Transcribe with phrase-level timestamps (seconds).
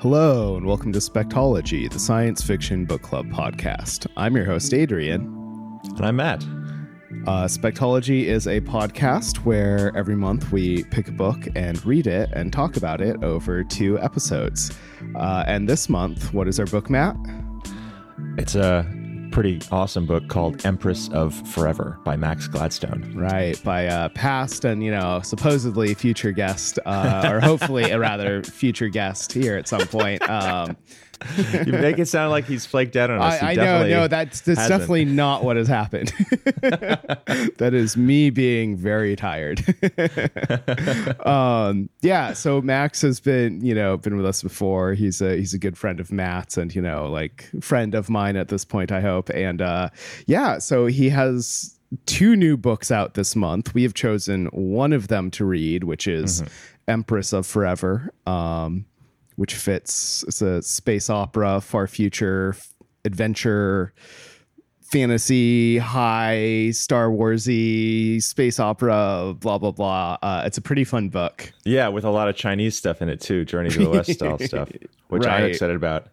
[0.00, 4.06] Hello, and welcome to Spectology, the science fiction book club podcast.
[4.16, 5.22] I'm your host, Adrian.
[5.96, 6.44] And I'm Matt.
[7.26, 12.30] Uh, Spectology is a podcast where every month we pick a book and read it
[12.32, 14.70] and talk about it over two episodes.
[15.16, 17.16] Uh, and this month, what is our book, Matt?
[18.36, 18.86] It's a
[19.38, 23.12] pretty awesome book called Empress of Forever by Max Gladstone.
[23.14, 28.42] Right, by a past and, you know, supposedly future guest, uh, or hopefully a rather
[28.42, 30.28] future guest here at some point.
[30.28, 30.76] Um,
[31.66, 33.42] you make it sound like he's flaked out on us.
[33.42, 34.80] I, I know, no, that's that's hasn't.
[34.80, 36.08] definitely not what has happened.
[37.58, 39.62] that is me being very tired.
[41.26, 44.94] um, yeah, so Max has been, you know, been with us before.
[44.94, 48.36] He's a he's a good friend of Matt's and you know, like friend of mine
[48.36, 49.30] at this point, I hope.
[49.30, 49.90] And uh,
[50.26, 53.74] yeah, so he has two new books out this month.
[53.74, 56.52] We have chosen one of them to read, which is mm-hmm.
[56.88, 58.12] Empress of Forever.
[58.26, 58.86] Um,
[59.38, 60.24] which fits.
[60.26, 62.56] It's a space opera, far future
[63.04, 63.94] adventure,
[64.80, 70.18] fantasy, high Star Warsy space opera, blah blah blah.
[70.20, 71.52] Uh, it's a pretty fun book.
[71.64, 74.38] Yeah, with a lot of Chinese stuff in it too, Journey to the West style
[74.40, 74.72] stuff,
[75.06, 75.44] which right.
[75.44, 76.08] I'm excited about.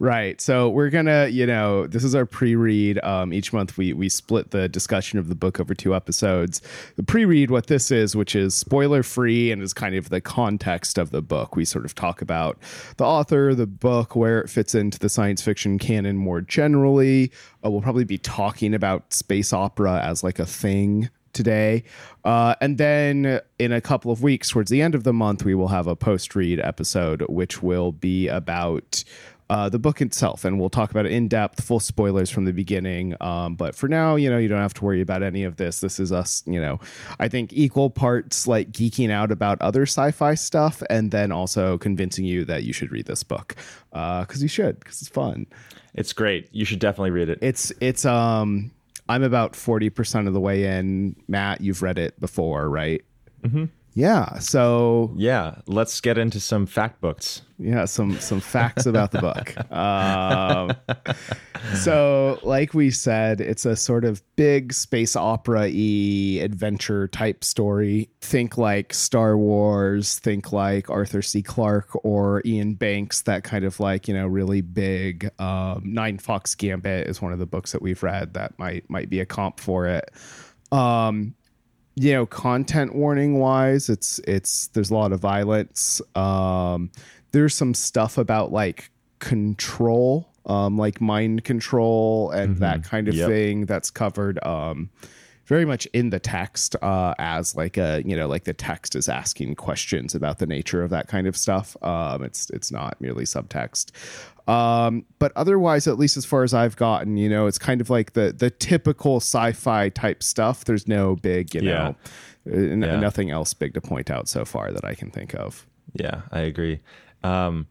[0.00, 0.40] Right.
[0.40, 2.98] So we're gonna, you know, this is our pre-read.
[3.04, 6.62] Um, each month we we split the discussion of the book over two episodes.
[6.96, 10.96] The pre-read, what this is, which is spoiler free and is kind of the context
[10.96, 11.54] of the book.
[11.54, 12.58] We sort of talk about
[12.96, 17.30] the author, the book, where it fits into the science fiction canon more generally.
[17.62, 21.84] Uh, we'll probably be talking about space opera as like a thing today.
[22.24, 25.54] Uh, and then in a couple of weeks, towards the end of the month, we
[25.54, 29.04] will have a post read episode, which will be about
[29.50, 32.52] uh, the book itself, and we'll talk about it in depth, full spoilers from the
[32.52, 33.16] beginning.
[33.20, 35.80] Um, but for now, you know, you don't have to worry about any of this.
[35.80, 36.78] This is us, you know,
[37.18, 42.24] I think equal parts like geeking out about other sci-fi stuff, and then also convincing
[42.24, 43.56] you that you should read this book
[43.90, 45.46] because uh, you should because it's fun.
[45.94, 46.48] It's great.
[46.52, 47.40] You should definitely read it.
[47.42, 48.70] It's it's um.
[49.08, 51.16] I'm about forty percent of the way in.
[51.26, 53.02] Matt, you've read it before, right?
[53.42, 53.64] Mm-hmm.
[53.94, 54.38] Yeah.
[54.38, 57.42] So yeah, let's get into some fact books.
[57.58, 59.54] Yeah, some some facts about the book.
[59.70, 60.72] Um,
[61.74, 68.08] so, like we said, it's a sort of big space opera e adventure type story.
[68.20, 70.18] Think like Star Wars.
[70.18, 71.42] Think like Arthur C.
[71.42, 73.22] Clarke or Iain Banks.
[73.22, 75.26] That kind of like you know really big.
[75.38, 79.20] Um, Ninefox Gambit is one of the books that we've read that might might be
[79.20, 80.10] a comp for it.
[80.72, 81.34] Um,
[82.00, 86.90] you know content warning wise it's it's there's a lot of violence um
[87.32, 92.60] there's some stuff about like control um like mind control and mm-hmm.
[92.60, 93.28] that kind of yep.
[93.28, 94.88] thing that's covered um
[95.44, 99.08] very much in the text uh, as like a you know like the text is
[99.08, 103.24] asking questions about the nature of that kind of stuff um, it's it's not merely
[103.24, 103.90] subtext
[104.50, 107.90] um, but otherwise at least as far as i've gotten you know it's kind of
[107.90, 111.94] like the the typical sci-fi type stuff there's no big you know
[112.50, 112.98] uh, n- yeah.
[112.98, 116.40] nothing else big to point out so far that i can think of yeah i
[116.40, 116.80] agree
[117.22, 117.66] um,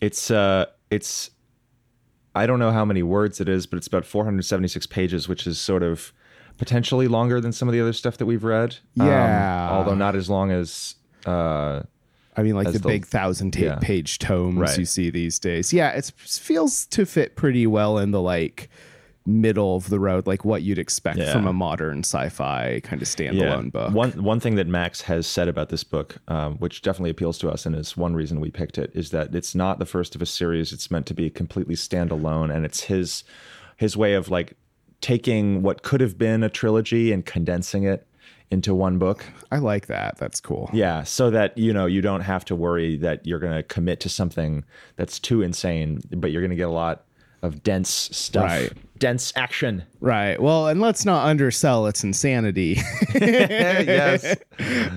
[0.00, 1.30] it's uh it's
[2.34, 5.58] i don't know how many words it is but it's about 476 pages which is
[5.58, 6.12] sort of
[6.60, 8.76] potentially longer than some of the other stuff that we've read.
[9.00, 10.94] Um, yeah, um, although not as long as.
[11.24, 11.82] Uh,
[12.36, 13.78] I mean, like the, the, big thousand ta- yeah.
[13.80, 14.78] page tomes right.
[14.78, 15.72] you see these days.
[15.72, 18.70] Yeah, it feels to fit pretty well in the like
[19.26, 21.32] middle of the road, like what you'd expect yeah.
[21.32, 23.70] from a modern sci-fi kind of standalone yeah.
[23.70, 23.92] book.
[23.92, 27.50] One one thing that Max has said about this book, um, which definitely appeals to
[27.50, 30.22] us, and is one reason we picked it, is that it's not the first of
[30.22, 30.72] a series.
[30.72, 33.24] It's meant to be completely standalone, and it's his
[33.76, 34.54] his way of like
[35.00, 38.06] taking what could have been a trilogy and condensing it
[38.50, 39.24] into one book.
[39.50, 40.18] I like that.
[40.18, 40.70] That's cool.
[40.72, 44.00] Yeah, so that you know you don't have to worry that you're going to commit
[44.00, 44.64] to something
[44.96, 47.04] that's too insane, but you're going to get a lot
[47.42, 48.44] of dense stuff.
[48.44, 49.82] Right dense action.
[50.00, 50.40] Right.
[50.40, 52.78] Well, and let's not undersell its insanity.
[53.14, 54.24] yes.
[54.24, 54.36] Uh,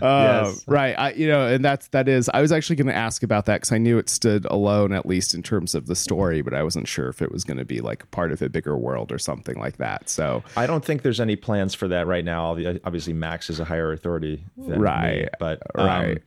[0.02, 0.64] yes.
[0.68, 0.94] Right.
[1.00, 2.30] I, you know, and that's that is.
[2.34, 5.08] I was actually going to ask about that because I knew it stood alone, at
[5.08, 7.66] least in terms of the story, but I wasn't sure if it was going to
[7.66, 10.10] be like part of a bigger world or something like that.
[10.10, 12.52] So I don't think there's any plans for that right now.
[12.52, 15.24] Obviously, Max is a higher authority, right?
[15.24, 16.22] Me, but um, right.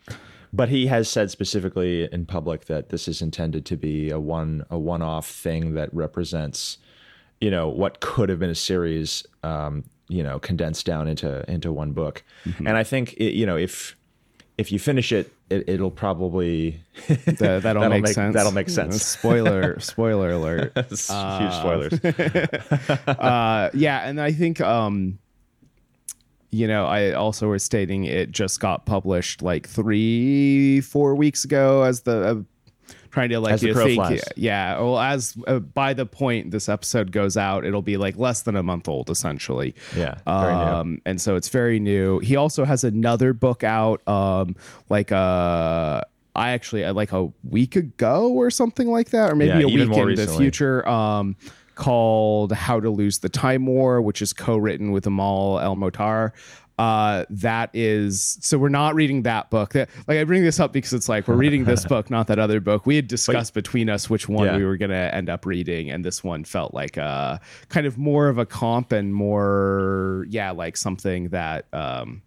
[0.56, 4.64] But he has said specifically in public that this is intended to be a one
[4.70, 6.79] a one off thing that represents
[7.41, 11.73] you know what could have been a series um, you know condensed down into into
[11.73, 12.67] one book mm-hmm.
[12.67, 13.97] and i think it, you know if
[14.58, 18.35] if you finish it, it will probably that, will that'll make, make, sense.
[18.35, 19.05] That'll make sense.
[19.05, 20.73] spoiler, spoiler alert.
[20.75, 20.82] uh,
[21.38, 21.93] huge spoilers.
[23.06, 25.19] uh, yeah, and I think um,
[26.50, 31.82] you know, I also was stating it just got published like three, four weeks ago
[31.82, 32.34] as the uh,
[33.10, 34.22] trying to like you think flies.
[34.37, 38.43] yeah well as uh, by the point this episode goes out it'll be like less
[38.43, 42.84] than a month old essentially Yeah, um and so it's very new he also has
[42.84, 44.54] another book out um
[44.90, 46.02] like uh
[46.34, 49.69] I actually uh, like a week ago or something like that, or maybe Yeah, a
[49.69, 50.87] week in the future.
[50.87, 51.37] Um,
[51.76, 56.32] called "How to Lose the Time War," which is co-written with Amal El-Mohtar.
[56.78, 59.73] Uh, that is so we're not reading that book.
[59.73, 62.38] That like I bring this up because it's like we're reading this book, not that
[62.38, 62.84] other book.
[62.84, 64.56] We had discussed between us which one Yeah.
[64.58, 67.38] we were gonna end up reading, and this one felt like uh
[67.70, 72.20] kind of more of a comp and more yeah like something that um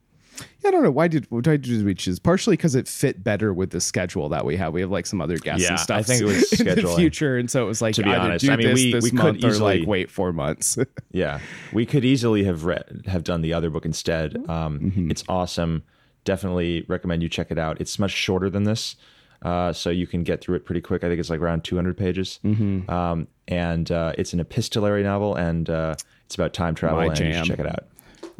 [0.61, 2.19] yeah, I don't know why did why did we choose?
[2.19, 4.73] Partially because it fit better with the schedule that we have.
[4.73, 5.99] We have like some other guests Yeah, and stuff.
[5.99, 8.47] I think it was in the future, and so it was like To be honest,
[8.49, 10.77] I mean, this we- this we could easily- like wait four months.
[11.11, 11.39] Yeah,
[11.73, 14.37] we could easily have read have done the other book instead.
[14.49, 15.11] Um, Mm-hmm.
[15.11, 15.83] It's awesome.
[16.25, 17.79] Definitely recommend you check it out.
[17.81, 18.95] It's much shorter than this,
[19.41, 21.03] uh, so you can get through it pretty quick.
[21.03, 22.89] I think it's like around 200 pages, Mm-hmm.
[22.89, 25.95] um, and uh, it's an epistolary novel, and uh,
[26.25, 26.97] it's about time travel.
[26.99, 27.85] My and you should check it out.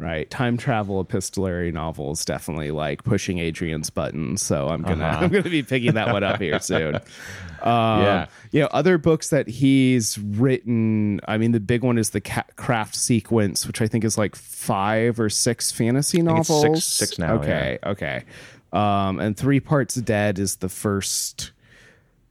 [0.00, 4.42] Right, time travel epistolary novels definitely like pushing Adrian's buttons.
[4.42, 5.18] So I'm gonna Uh-huh.
[5.24, 6.96] I'm gonna be picking that one up here soon.
[6.96, 8.26] Um, Yeah.
[8.50, 11.20] you know, other books that he's written.
[11.28, 12.20] I mean, the big one is the
[12.56, 16.84] Craft Sequence, which I think is like five or six fantasy it's six- novels.
[16.84, 18.24] six now, Okay, okay.
[18.72, 21.52] Um, and Three Parts Dead is the first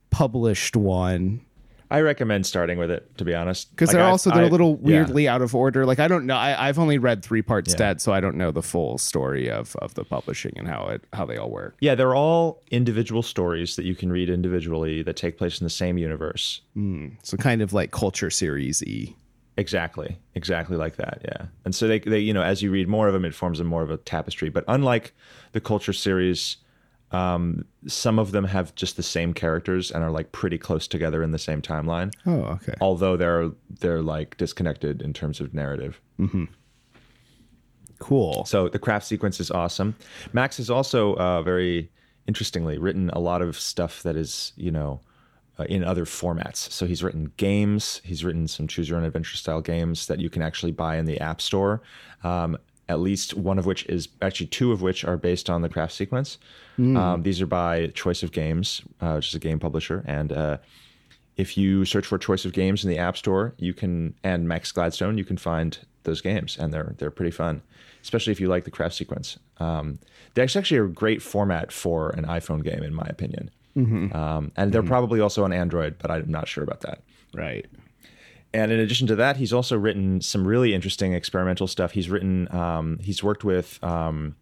[0.09, 1.41] published one
[1.91, 3.17] I recommend starting with it.
[3.17, 4.87] To be honest, because Like, they're I- also they're I- a little yeah.
[4.99, 5.85] weirdly out of order.
[5.85, 6.35] Like I don't know.
[6.35, 7.77] I, I've only read Three Parts Yeah.
[7.77, 11.03] Dead, so I don't know the full story of of the publishing and how it
[11.13, 11.75] how they all work.
[11.81, 15.69] Yeah, they're all individual stories that you can read individually that take place in the
[15.71, 16.61] same universe.
[16.75, 17.07] Hmm.
[17.23, 19.15] So kind of like culture series e.
[19.57, 21.19] Exactly, exactly like that.
[21.25, 23.59] Yeah, and so they, they, you know, as you read more of them, it forms
[23.59, 24.47] a more of a tapestry.
[24.49, 25.13] But unlike
[25.51, 26.55] the culture series,
[27.11, 31.23] um, some of them have just the same characters and are like pretty close together
[31.23, 32.13] in the same timeline.
[32.25, 32.75] Oh, okay.
[32.81, 35.99] Although they're they're like disconnected in terms of narrative.
[37.99, 38.45] Cool.
[38.45, 39.95] So the craft sequence is awesome.
[40.33, 41.91] Max has also uh, very
[42.27, 45.01] interestingly written a lot of stuff that is, you know,
[45.59, 46.71] uh, in other formats.
[46.71, 48.01] So he's written games.
[48.05, 51.05] He's written some choose your own adventure style games that you can actually buy in
[51.05, 51.81] the App Store.
[52.23, 52.57] Um,
[52.89, 55.93] at least one of which is actually two of which are based on the craft
[55.93, 56.37] sequence.
[56.97, 60.57] Um, these are by Choice of Games, uh, which is a game publisher, and uh,
[61.39, 64.73] if you search for choice of games in the app store you can and max
[64.73, 67.61] gladstone you can find those games and they're they're pretty fun
[68.01, 69.37] especially if you like the craft sequence.
[69.57, 69.99] Um,
[70.33, 73.49] they're actually a great format for an iphone game in my opinion.
[74.13, 77.01] Um, and they're probably also on android but i'm not sure about that.
[77.33, 77.65] Right.
[78.53, 81.91] And in addition to that, he's also written some really interesting experimental stuff.
[81.91, 84.35] He's written, um, he's worked with um,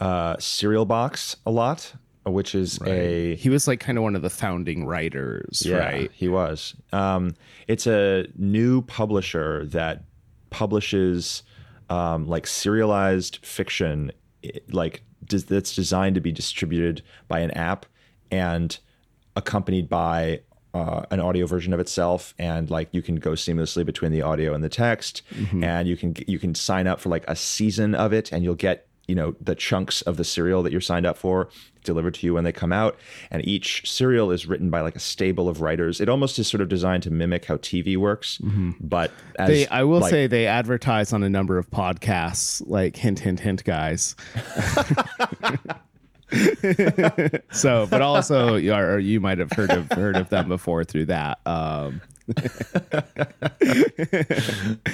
[0.00, 1.94] uh, Serial Box a lot,
[2.26, 6.10] which is a He was like kind of one of the founding writers, yeah, right?
[6.12, 6.74] he was.
[6.92, 7.34] Um,
[7.66, 10.04] it's a new publisher that
[10.50, 11.42] publishes
[11.90, 14.12] um, like serialized fiction,
[14.70, 17.86] like that's designed to be distributed by an app
[18.30, 18.78] and
[19.36, 20.40] accompanied by
[20.74, 24.52] uh, an audio version of itself and like you can go seamlessly between the audio
[24.54, 25.22] and the text
[25.62, 28.54] and you can you can sign up for like a season of it and you'll
[28.56, 31.48] get you know the chunks of the serial that you're signed up for
[31.84, 32.96] delivered to you when they come out.
[33.30, 36.00] And each serial is written by like a stable of writers.
[36.00, 38.40] It almost is sort of designed to mimic how tv works
[38.80, 42.96] but as They, I will like- say they advertise on a number of podcasts, like
[42.96, 44.16] hint, hint, hint, guys.
[47.52, 51.06] so, but also, you are- you might have heard of heard of them before through
[51.06, 51.38] that.
[51.46, 52.00] Um,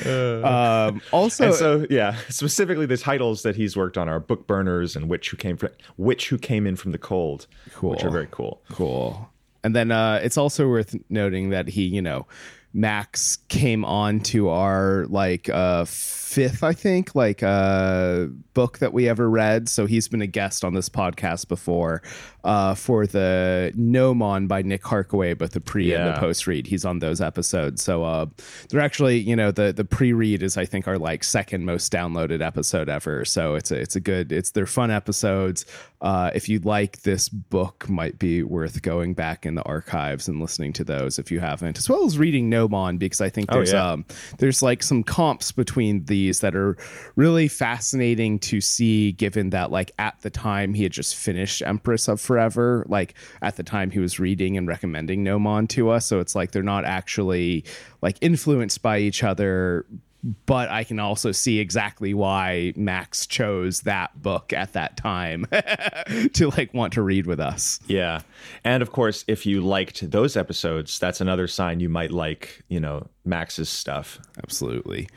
[0.05, 5.09] um, also, and so yeah specifically the titles that he's worked on are Bookburners and
[5.09, 7.47] witch who came from witch who came in from the cold
[7.81, 9.31] which are very cool Cool.
[9.63, 12.27] And then uh, it's also worth noting that he, you know,
[12.73, 19.09] Max came on to our like uh, fifth, I think, like uh, book that we
[19.09, 19.69] ever read.
[19.69, 22.03] So he's been a guest on this podcast before
[22.45, 26.67] uh, for the Gnomon by Nick Harkaway, but the pre and the post read.
[26.67, 27.83] He's on those episodes.
[27.83, 28.27] So uh,
[28.69, 31.93] they're actually, you know, the the pre read is I think our like second most
[31.93, 33.25] downloaded episode ever.
[33.25, 35.67] So it's a it's a good it's they're fun episodes.
[36.01, 40.41] Uh, if you like this book, might be worth going back in the archives and
[40.41, 43.73] listening to those if you haven't, as well as reading Gnomon because I think there's
[43.73, 43.93] yeah.
[43.93, 44.05] um
[44.39, 46.77] there's like some comps between these that are
[47.17, 52.09] really fascinating to see, given that like at the time he had just finished Empress
[52.09, 56.21] of Forever, like at the time he was reading and recommending Gnomon to us, so
[56.21, 57.65] it's like they're not actually
[58.03, 59.87] like influenced by each other
[60.23, 65.47] but I can also see exactly why Max chose that book at that time
[66.35, 67.81] to like want to read with us.
[67.87, 68.21] Yeah.
[68.65, 72.81] And of course, if you liked those episodes, that's another sign you might like, you
[72.81, 74.19] know, Max's stuff.
[74.43, 75.09] Absolutely.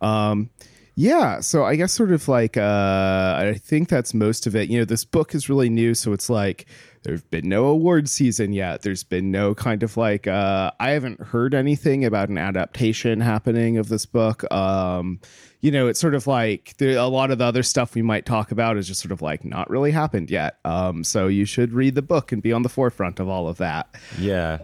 [0.00, 0.50] Um,
[0.94, 4.68] yeah, so I guess sort of like uh, I think that's most of it.
[4.68, 6.66] You know, this book is really new, so it's like
[7.02, 8.82] there's been no award season yet.
[8.82, 13.76] There's been no kind of like uh, I haven't heard anything about an adaptation happening
[13.78, 14.50] of this book.
[14.52, 15.20] Um,
[15.60, 18.26] you know, it's sort of like there, a lot of the other stuff we might
[18.26, 20.58] talk about is just sort of like not really happened yet.
[20.64, 23.58] Um, so you should read the book and be on the forefront of all of
[23.58, 23.94] that.
[24.18, 24.58] Yeah,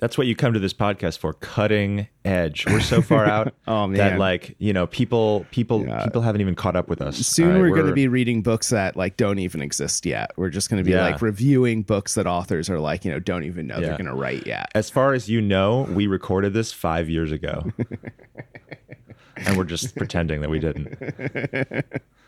[0.00, 3.90] that's what you come to this podcast for cutting edge we're so far out oh,
[3.92, 6.02] that like you know people people yeah.
[6.04, 7.60] people haven't even caught up with us soon right?
[7.60, 10.68] we're, we're going to be reading books that like don't even exist yet we're just
[10.68, 11.02] going to be yeah.
[11.02, 13.80] like reviewing books that authors are like you know don't even know yeah.
[13.88, 17.30] they're going to write yet as far as you know we recorded this five years
[17.30, 17.70] ago
[19.36, 20.98] and we're just pretending that we didn't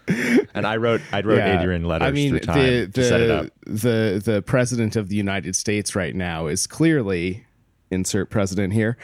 [0.55, 1.61] and I wrote I wrote yeah.
[1.61, 6.49] Adrian letters I mean, the, the, the the president of the United States right now
[6.49, 7.45] is clearly
[7.93, 8.97] insert president here.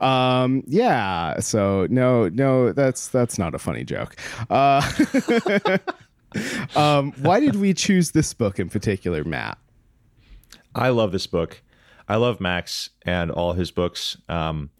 [0.00, 1.38] um, yeah.
[1.40, 4.16] So no, no, that's that's not a funny joke.
[4.50, 4.80] Uh,
[6.76, 9.58] um, why did we choose this book in particular, Matt?
[10.74, 11.62] I love this book.
[12.08, 14.16] I love Max and all his books.
[14.28, 14.70] Um,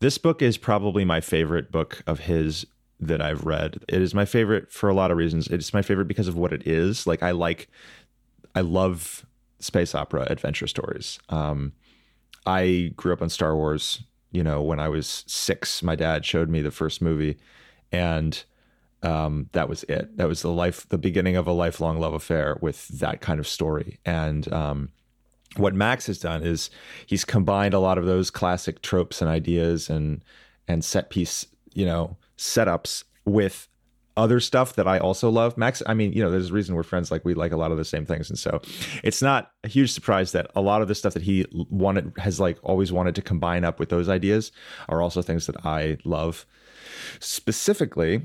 [0.00, 2.66] this book is probably my favorite book of his
[3.00, 3.78] that I've read.
[3.88, 5.48] It is my favorite for a lot of reasons.
[5.48, 7.06] It's my favorite because of what it is.
[7.06, 7.68] Like I like
[8.56, 9.26] I love
[9.60, 11.18] space opera adventure stories.
[11.28, 11.72] Um,
[12.46, 14.02] I grew up on Star Wars.
[14.32, 17.36] You know, when I was six, my dad showed me the first movie,
[17.92, 18.42] and
[19.02, 20.16] um, that was it.
[20.16, 23.46] That was the life, the beginning of a lifelong love affair with that kind of
[23.46, 23.98] story.
[24.04, 24.90] And um,
[25.56, 26.70] what Max has done is
[27.06, 30.24] he's combined a lot of those classic tropes and ideas and
[30.66, 33.68] and set piece, you know, setups with
[34.16, 35.56] other stuff that I also love.
[35.56, 37.10] Max, I mean, you know, there's a reason we're friends.
[37.10, 38.60] Like we like a lot of the same things, and so
[39.02, 42.40] it's not a huge surprise that a lot of the stuff that he wanted has
[42.40, 44.52] like always wanted to combine up with those ideas
[44.88, 46.46] are also things that I love.
[47.20, 48.22] Specifically,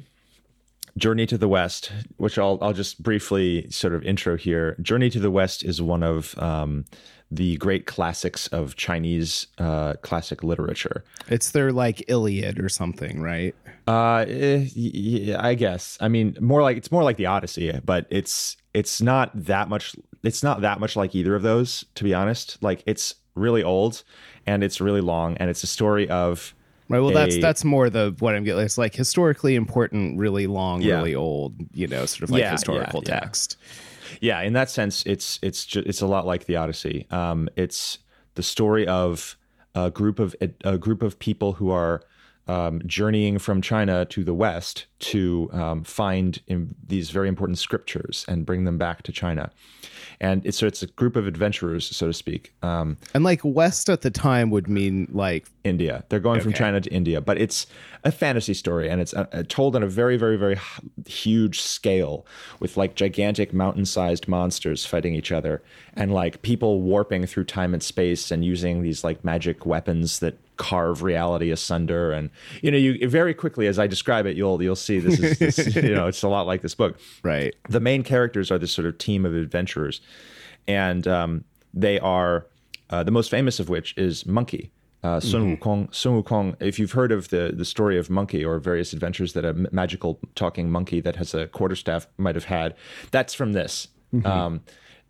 [0.98, 4.76] Journey to the West, which I'll I'll just briefly sort of intro here.
[4.82, 6.86] Journey to the West is one of um,
[7.32, 11.04] the great classics of Chinese uh, classic literature.
[11.30, 13.56] It's their like Iliad or something, right?
[13.88, 15.98] Uh, eh, yeah, I guess.
[16.02, 19.96] I mean, more like it's more like the Odyssey, but it's it's not that much.
[20.24, 22.62] It's not that much like either of those, to be honest.
[22.62, 24.04] Like it's really old
[24.46, 26.54] and it's really long, and it's a story of.
[26.90, 27.00] Right.
[27.00, 28.62] Well, a, that's that's more the what I'm getting.
[28.64, 30.96] It's like historically important, really long, yeah.
[30.96, 31.56] really old.
[31.74, 33.56] You know, sort of like yeah, historical text.
[34.20, 37.08] Yeah, in that sense, it's it's just, it's a lot like the Odyssey.
[37.12, 38.00] Um, it's
[38.36, 39.38] the story of
[39.76, 42.02] a group of a group of people who are
[42.48, 46.42] um, journeying from China to the West to um, find
[46.88, 49.52] these very important scriptures and bring them back to China
[50.22, 52.54] and it's so it's a group of adventurers, so to speak.
[52.62, 56.06] Um, and like West at the time would mean like India.
[56.10, 56.44] They're going okay.
[56.44, 57.66] from China to India, but it's
[58.04, 60.60] a fantasy story, and it's uh, uh, told on a very, very, very
[61.08, 62.24] huge scale
[62.60, 65.64] with like gigantic mountain-sized monsters fighting each other,
[65.96, 70.38] and like people warping through time and space and using these like magic weapons that
[70.58, 72.30] carve reality asunder and
[72.62, 75.76] you know you very quickly as i describe it you'll you'll see this is this,
[75.76, 78.86] you know it's a lot like this book right the main characters are this sort
[78.86, 80.02] of team of adventurers
[80.68, 81.44] and um,
[81.74, 82.48] they are
[82.90, 84.72] uh, the most famous of which is monkey
[85.04, 85.64] uh, Sun mm-hmm.
[85.64, 85.96] Wukong.
[85.96, 86.56] Sun Wukong.
[86.60, 90.20] If you've heard of the the story of Monkey or various adventures that a magical
[90.36, 92.76] talking monkey that has a quarterstaff might have had,
[93.10, 93.88] that's from this.
[94.14, 94.28] Mm-hmm.
[94.28, 94.62] Um,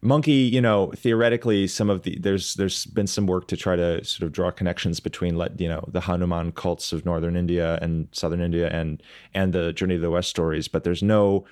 [0.03, 4.03] Monkey, you know, theoretically, some of the there's there's been some work to try to
[4.03, 8.41] sort of draw connections between, you know, the Hanuman cults of northern India and southern
[8.41, 9.03] India and
[9.35, 11.45] and the Journey to the West stories, but there's no,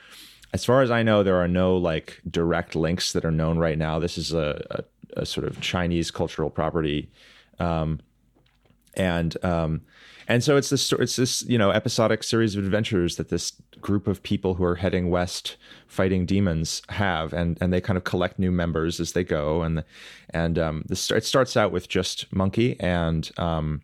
[0.51, 3.77] as far as I know, there are no like direct links that are known right
[3.77, 3.99] now.
[3.99, 7.11] This is a, a, a sort of Chinese cultural property,
[7.59, 7.99] um,
[8.95, 9.81] and um,
[10.27, 14.07] and so it's this it's this you know episodic series of adventures that this group
[14.07, 15.57] of people who are heading west
[15.87, 19.83] fighting demons have, and and they kind of collect new members as they go, and
[20.31, 23.31] and um, this it starts out with just Monkey and.
[23.37, 23.81] Um,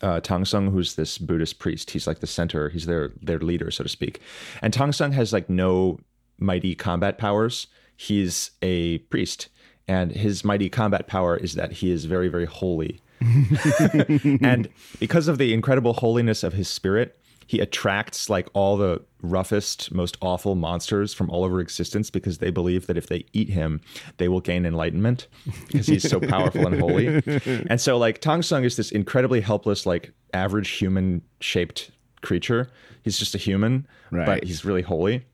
[0.00, 3.68] uh, Tang Seng, who's this Buddhist priest, he's like the center, he's their their leader,
[3.72, 4.20] so to speak.
[4.62, 5.98] And Tang Seng has like no
[6.38, 7.66] mighty combat powers.
[7.96, 9.48] He's a priest,
[9.88, 13.00] and his mighty combat power is that he is very, very holy.
[13.20, 14.68] and
[15.00, 20.18] because of the incredible holiness of his spirit, he attracts like all the roughest, most
[20.20, 23.80] awful monsters from all over existence because they believe that if they eat him,
[24.18, 25.26] they will gain enlightenment
[25.66, 27.22] because he's so powerful and holy.
[27.70, 31.90] And so like Tang Seng is this incredibly helpless, like average human shaped
[32.20, 32.68] creature.
[33.02, 34.26] He's just a human, Right.
[34.26, 35.24] but he's really holy.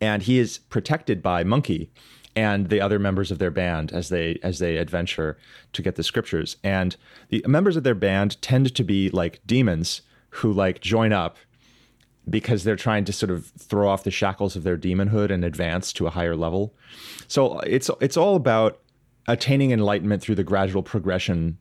[0.00, 1.90] And he is protected by Monkey
[2.36, 5.36] and the other members of their band as they as they adventure
[5.72, 6.56] to get the scriptures.
[6.62, 6.96] And
[7.28, 11.36] the members of their band tend to be like demons who like join up
[12.28, 15.92] because they're trying to sort of throw off the shackles of their demonhood and advance
[15.94, 16.74] to a higher level.
[17.28, 18.80] So it's it's all about
[19.26, 21.58] attaining enlightenment through the gradual progression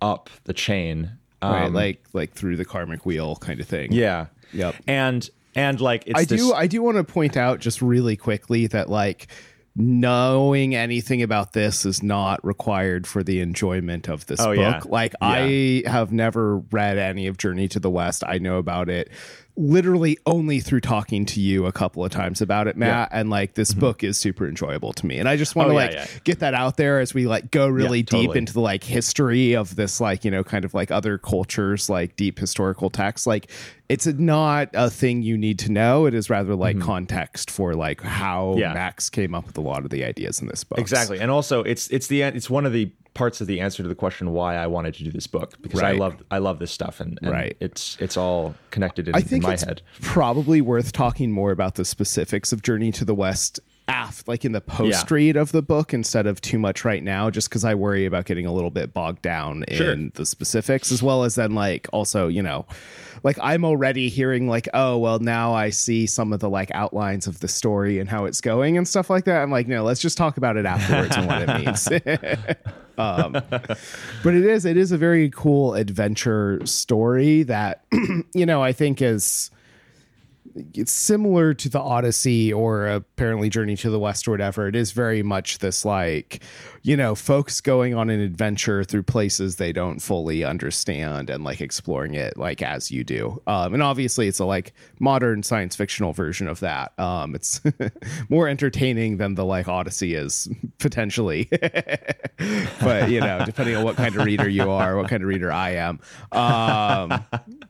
[0.00, 1.12] up the chain.
[1.42, 3.92] right, Um, like like through the karmic wheel kind of thing.
[3.92, 4.26] yeah.
[4.52, 4.76] Yep.
[4.86, 8.16] And and like it's I this, do I do want to point out just really
[8.16, 9.26] quickly that like
[9.76, 14.56] knowing anything about this is not required for the enjoyment of this Oh, book.
[14.58, 14.80] yeah.
[14.86, 18.24] Like I have never read any of Journey to the West.
[18.26, 19.10] I know about it
[19.56, 23.08] literally only through talking to you a couple of times about it, Matt.
[23.12, 25.18] And like this book is super enjoyable to me.
[25.18, 25.76] And I just want Mm-hmm.
[25.78, 26.18] Oh, to yeah, like yeah.
[26.24, 28.38] get that out there as we like go really Yeah, deep totally.
[28.38, 32.16] into the like history of this like, you know, kind of like other cultures, like
[32.16, 33.26] deep historical texts.
[33.26, 33.50] Like
[33.88, 36.06] it's not a thing you need to know.
[36.06, 38.60] It is rather like context for like how Mm-hmm.
[38.60, 38.74] Yeah.
[38.74, 40.78] Max came up with a lot of the ideas in this book.
[40.78, 43.88] Exactly, and also it's it's the it's one of the parts of the answer to
[43.88, 46.70] the question why I wanted to do this book because I love I love this
[46.70, 47.56] stuff and, and Right.
[47.60, 49.82] it's it's all connected in, I in think my it's head.
[50.02, 53.58] probably worth talking more about the specifics of Journey to the West
[53.88, 57.30] aft like in the post read of the book instead of too much right now
[57.30, 59.92] just because i worry about getting a little bit bogged down Sure.
[59.92, 62.66] in the specifics as well as then like also you know
[63.22, 67.28] like i'm already hearing like oh well now i see some of the like outlines
[67.28, 70.00] of the story and how it's going and stuff like that i'm like no let's
[70.00, 71.88] just talk about it afterwards and what it means
[72.98, 77.84] um, but it is it is a very cool adventure story that
[78.34, 79.50] you know i think is
[80.74, 84.68] it's similar to the Odyssey or apparently Journey to the West or whatever.
[84.68, 86.42] It is very much this like,
[86.82, 91.60] you know, folks going on an adventure through places they don't fully understand and like
[91.60, 93.40] exploring it like as you do.
[93.46, 96.98] Um, and obviously it's a like modern science fictional version of that.
[96.98, 97.60] Um, it's
[98.28, 101.48] more entertaining than the like Odyssey is potentially.
[102.80, 105.52] but you know, depending on what kind of reader you are, what kind of reader
[105.52, 106.00] I am.
[106.32, 107.24] Um,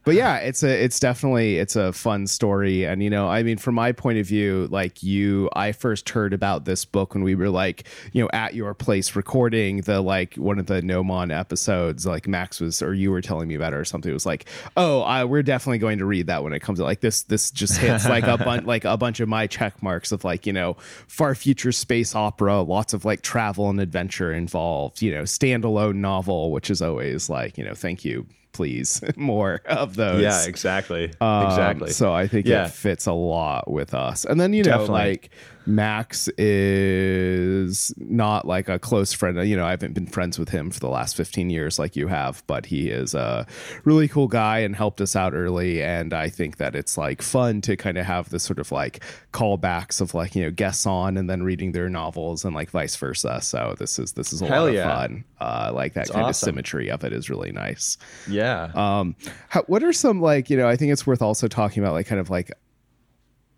[0.07, 3.59] but yeah, it's a it's definitely it's a fun story, and you know, I mean,
[3.59, 7.35] from my point of view, like you, I first heard about this book when we
[7.35, 12.07] were like, you know, at your place recording the like one of the Gnomon episodes.
[12.07, 14.09] Like Max was, or you were telling me about it or something.
[14.09, 16.85] It was like, oh, I, we're definitely going to read that when it comes to
[16.85, 17.25] like this.
[17.25, 20.47] This just hits like a bunch like a bunch of my check marks of like
[20.47, 20.77] you know
[21.09, 25.03] far future space opera, lots of like travel and adventure involved.
[25.03, 28.25] You know, standalone novel, which is always like you know, thank you.
[28.57, 30.23] Please, more of those.
[30.23, 31.91] Yeah, exactly, Um, exactly.
[31.91, 32.67] So I think Yeah.
[32.67, 34.25] it fits a lot with us.
[34.25, 34.95] And then, you know, Definitely.
[34.95, 35.31] like
[35.67, 39.37] Max is not like a close friend.
[39.49, 42.07] You know, I haven't been friends with him for the last 15 years like you
[42.07, 43.47] have, but he is a
[43.85, 45.83] really cool guy and helped us out early.
[45.83, 49.03] And I think that it's like fun to kind of have this sort of like
[49.33, 52.97] callbacks of like, you know, guests on and then reading their novels and like vice
[52.97, 53.41] versa.
[53.43, 54.87] So this is, this is a Hell lot yeah.
[54.89, 55.25] of fun.
[55.39, 57.99] Uh, like that kind of symmetry of it is really nice.
[58.29, 59.17] yeah, Um,
[59.49, 60.67] how, what are some like you know?
[60.67, 62.53] I think it's worth also talking about like kind of like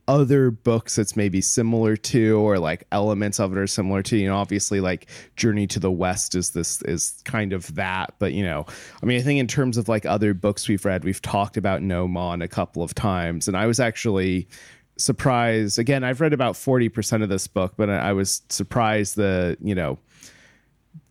[0.09, 4.27] other books that's maybe similar to or like elements of it are similar to you
[4.27, 8.43] know obviously like journey to the west is this is kind of that but you
[8.43, 8.65] know
[9.03, 11.83] i mean i think in terms of like other books we've read we've talked about
[11.83, 14.49] Gnomon a couple of times and i was actually
[14.97, 19.75] surprised again i've read about 40% of this book but i was surprised the you
[19.75, 19.99] know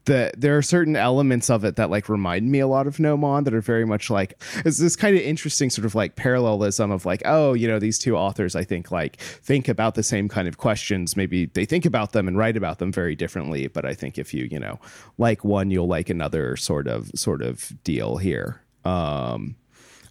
[0.07, 3.43] the there are certain elements of it that like remind me a lot of Gnomon
[3.43, 7.05] that are very much like it's this kind of interesting sort of like parallelism of
[7.05, 10.47] like oh you know these two authors I think like think about the same kind
[10.47, 11.15] of questions.
[11.15, 14.33] Maybe they think about them and write about them very differently but I think if
[14.33, 14.79] you you know
[15.17, 18.61] like one you'll like another sort of sort of deal here.
[18.85, 19.57] Um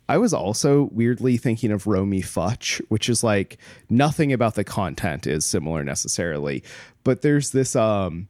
[0.08, 3.58] I was also weirdly thinking of Romie Futch, which is like
[3.90, 6.62] nothing about the content is similar necessarily,
[7.02, 8.28] but there's this um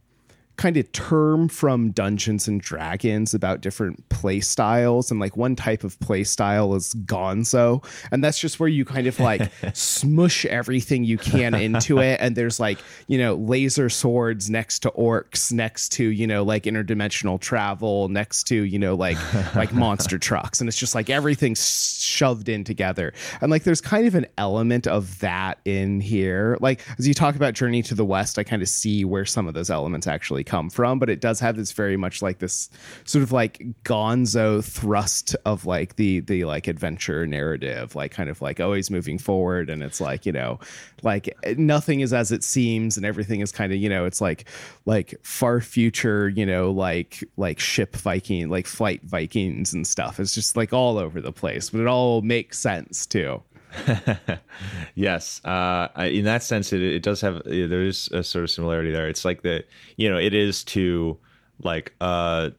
[0.56, 5.84] kind of term from Dungeons and Dragons about different play styles and like one type
[5.84, 11.04] of play style is gonzo and that's just where you kind of like smush everything
[11.04, 15.90] you can into it and there's like you know laser swords next to orcs next
[15.90, 19.18] to you know like interdimensional travel next to you know like
[19.54, 21.60] like monster trucks and it's just like everything's
[22.00, 23.12] shoved in together.
[23.40, 26.56] And like there's kind of an element of that in here.
[26.60, 29.46] Like as you talk about journey to the west i kind of see where some
[29.46, 32.70] of those elements actually come from, but it does have this very much like this
[33.04, 38.40] sort of like gonzo thrust of like the the like adventure narrative, like kind of
[38.40, 40.58] like oh, always moving forward and it's like, you know,
[41.02, 44.46] like nothing is as it seems and everything is kind of, you know, it's like
[44.84, 50.20] like far future, you know, like like ship Viking, like flight Vikings and stuff.
[50.20, 53.42] It's just like all over the place, but it all makes sense too.
[54.94, 58.90] yes, uh, in that sense, it, it does have there is a sort of similarity
[58.90, 59.08] there.
[59.08, 59.64] It's like the
[59.96, 61.18] you know it is to
[61.62, 62.50] like uh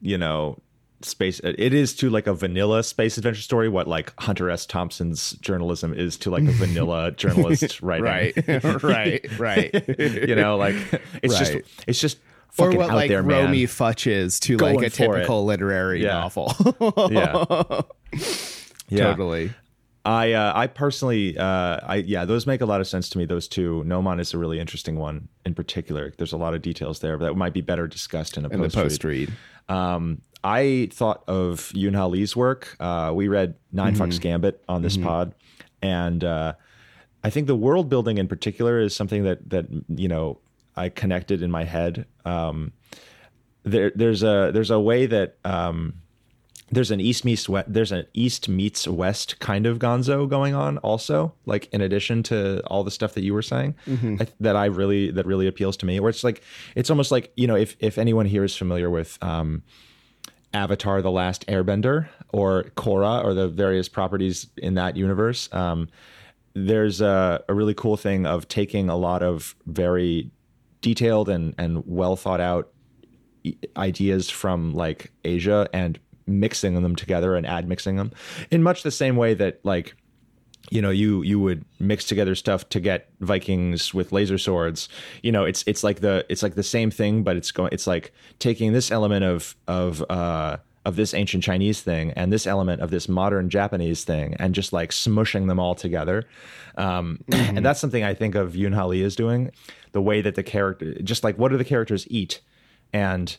[0.00, 0.58] you know
[1.02, 5.32] space it is to like a vanilla space adventure story what like hunter s thompson's
[5.40, 10.76] journalism is to like a vanilla journalist writing right right right you know like
[11.22, 11.64] it's right.
[11.64, 12.18] just it's just
[12.58, 15.44] or what like there, Romie Futch is to Going like a typical it.
[15.44, 16.08] literary yeah.
[16.08, 16.54] novel.
[17.10, 17.80] yeah.
[18.90, 19.04] yeah.
[19.04, 19.52] Totally.
[20.04, 23.24] I uh, I personally uh, I yeah those make a lot of sense to me
[23.24, 27.00] those two Gnomon is a really interesting one in particular there's a lot of details
[27.00, 29.32] there that might be better discussed in a in post read.
[29.68, 33.98] Um, I thought of Yoon Ha Lee's work uh, we read 9 mm-hmm.
[33.98, 35.06] Fox Gambit on this mm-hmm.
[35.06, 35.34] pod
[35.80, 36.54] and uh,
[37.22, 40.40] I think the world building in particular is something that that you know
[40.74, 42.72] I connected in my head um,
[43.62, 46.01] there there's a there's a way that um,
[46.72, 50.78] there's an east meets west there's an east meets west kind of gonzo going on
[50.78, 54.16] also like in addition to all the stuff that you were saying mm-hmm.
[54.20, 56.42] I, that i really that really appeals to me where it's like
[56.74, 59.62] it's almost like you know if if anyone here is familiar with um
[60.54, 65.88] avatar the last airbender or korra or the various properties in that universe um
[66.54, 70.30] there's a, a really cool thing of taking a lot of very
[70.80, 72.70] detailed and and well thought out
[73.76, 78.10] ideas from like asia and mixing them together and ad mixing them
[78.50, 79.94] in much the same way that like
[80.70, 84.88] you know you you would mix together stuff to get vikings with laser swords.
[85.22, 87.86] You know it's it's like the it's like the same thing but it's going it's
[87.86, 92.82] like taking this element of of uh of this ancient chinese thing and this element
[92.82, 96.24] of this modern japanese thing and just like smushing them all together.
[96.76, 97.56] Um mm-hmm.
[97.56, 99.50] and that's something i think of Yoon Ha Lee is doing
[99.92, 102.40] the way that the character just like what do the characters eat?
[102.92, 103.36] And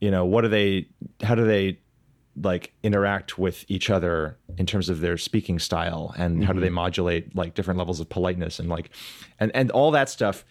[0.00, 0.88] you know what do they
[1.22, 1.78] how do they
[2.42, 6.44] like interact with each other in terms of their speaking style and mm-hmm.
[6.44, 6.74] how do they mm-hmm.
[6.74, 8.90] modulate like different levels of politeness and like
[9.40, 10.44] and and all that stuff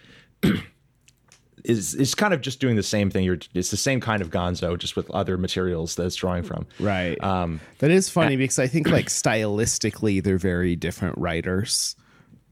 [1.63, 4.29] is is kind of just doing the same thing you're it's the same kind of
[4.29, 8.39] gonzo just with other materials that it's drawing from right um that is funny and,
[8.39, 11.95] because i think like stylistically they're very different writers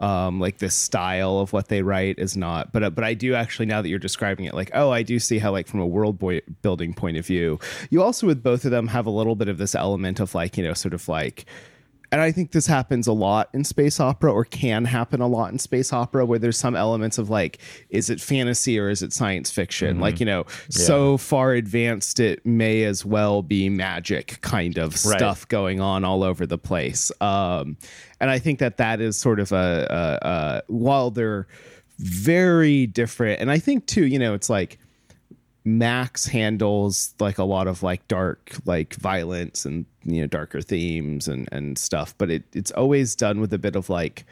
[0.03, 3.35] um, like this style of what they write is not but uh, but I do
[3.35, 5.87] actually now that you're describing it like oh I do see how like from a
[5.87, 7.57] world boy building point of view
[7.89, 10.57] you also with both of them have a little bit of this element of like
[10.57, 11.45] you know sort of like
[12.13, 15.51] and I think this happens a lot in space opera or can happen a lot
[15.51, 17.57] in space opera where there's some elements of like
[17.89, 20.03] is it fantasy or is it science fiction mm-hmm.
[20.03, 20.53] like you know yeah.
[20.69, 25.17] so far advanced it may as well be magic kind of right.
[25.17, 27.77] stuff going on all over the place um,
[28.19, 31.47] and I think that that is sort of a, a, a while they're
[31.97, 34.77] very different and I think too you know it's like
[35.65, 41.27] Max handles like a lot of like dark like violence and you know darker themes
[41.27, 44.25] and and stuff, but it it's always done with a bit of like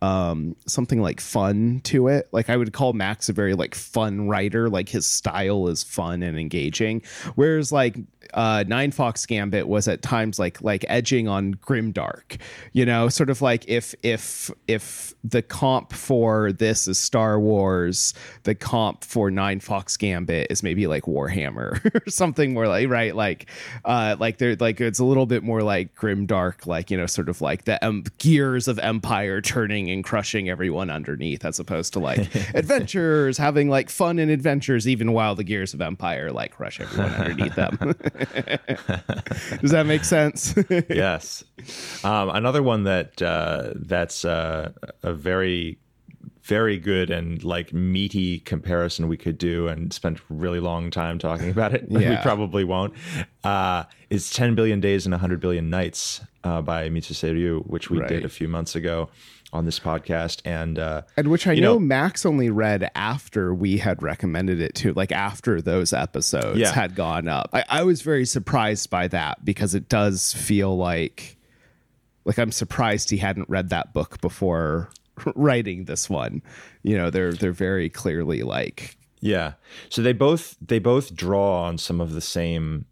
[0.00, 2.28] um something like fun to it.
[2.30, 4.68] Like i would call max a very like fun writer.
[4.68, 7.02] Like his style is fun and engaging.
[7.34, 7.96] Whereas like
[8.34, 12.38] uh Ninefox Gambit was at times like like edging on grimdark
[12.72, 13.08] you know?
[13.08, 19.02] Sort of like if if if the comp for this is star wars the comp
[19.02, 23.16] for Ninefox Gambit is maybe like warhammer or something more like right?
[23.16, 23.50] Like
[23.84, 27.28] uh like they're like it's a little bit more like grimdark like you know sort
[27.28, 31.98] of like the um, gears of empire turning and crushing everyone underneath as opposed to
[31.98, 36.80] like adventures having like fun and adventures even while the gears of empire like crush
[36.80, 37.76] everyone underneath them.
[39.60, 40.54] Does that make sense?
[40.88, 41.44] Yes.
[42.04, 44.72] Um, another one that uh, that's uh,
[45.02, 45.78] a very
[46.48, 51.50] very good and like meaty comparison we could do and spend really long time talking
[51.50, 51.86] about it.
[51.98, 52.10] Yeah.
[52.10, 52.94] we probably won't.
[53.42, 57.98] Uh, is 10 billion days and 100 billion nights uh, by Mitsuse Ryu, which we
[57.98, 58.08] right.
[58.08, 59.08] did a few months ago
[59.52, 63.78] on this podcast and uh and which i know, know, max only read after we
[63.78, 66.70] had recommended it to like after those episodes yeah.
[66.70, 71.38] had gone up I, I was very surprised by that because it does feel like
[72.26, 74.90] like i'm surprised he hadn't read that book before
[75.34, 76.42] writing this one.
[76.82, 79.54] You know they're they're very clearly like yeah.
[79.88, 82.86] So they both they both draw on some of the same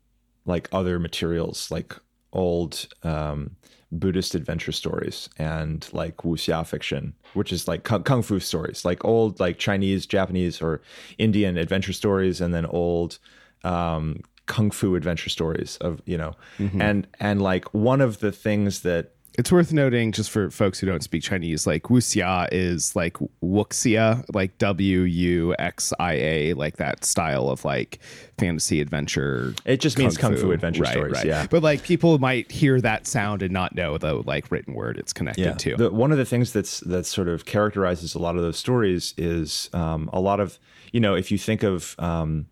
[0.44, 1.96] like other materials like
[2.32, 3.56] old um
[3.92, 9.04] Buddhist adventure stories and like wuxia fiction, which is like kung, kung fu stories, like
[9.04, 10.82] old like Chinese, Japanese, or
[11.18, 13.18] Indian adventure stories, and then old
[13.64, 16.80] um, kung fu adventure stories of you know, mm-hmm.
[16.80, 20.86] and and like one of the things that it's worth noting, just for folks who
[20.86, 26.76] don't speak Chinese, like wuxia is like wuxia, like W U X I A, like
[26.76, 27.98] that style of like
[28.38, 29.54] fantasy adventure.
[29.64, 31.26] It just means kung fu, adventure right, stories, right.
[31.26, 31.46] yeah.
[31.50, 35.12] But like people might hear that sound and not know the like written word it's
[35.12, 35.52] connected yeah.
[35.52, 35.76] to.
[35.76, 39.12] The, one of the things that's that sort of characterizes a lot of those stories
[39.18, 40.58] is um, a lot of
[40.92, 42.46] you know if you think of um,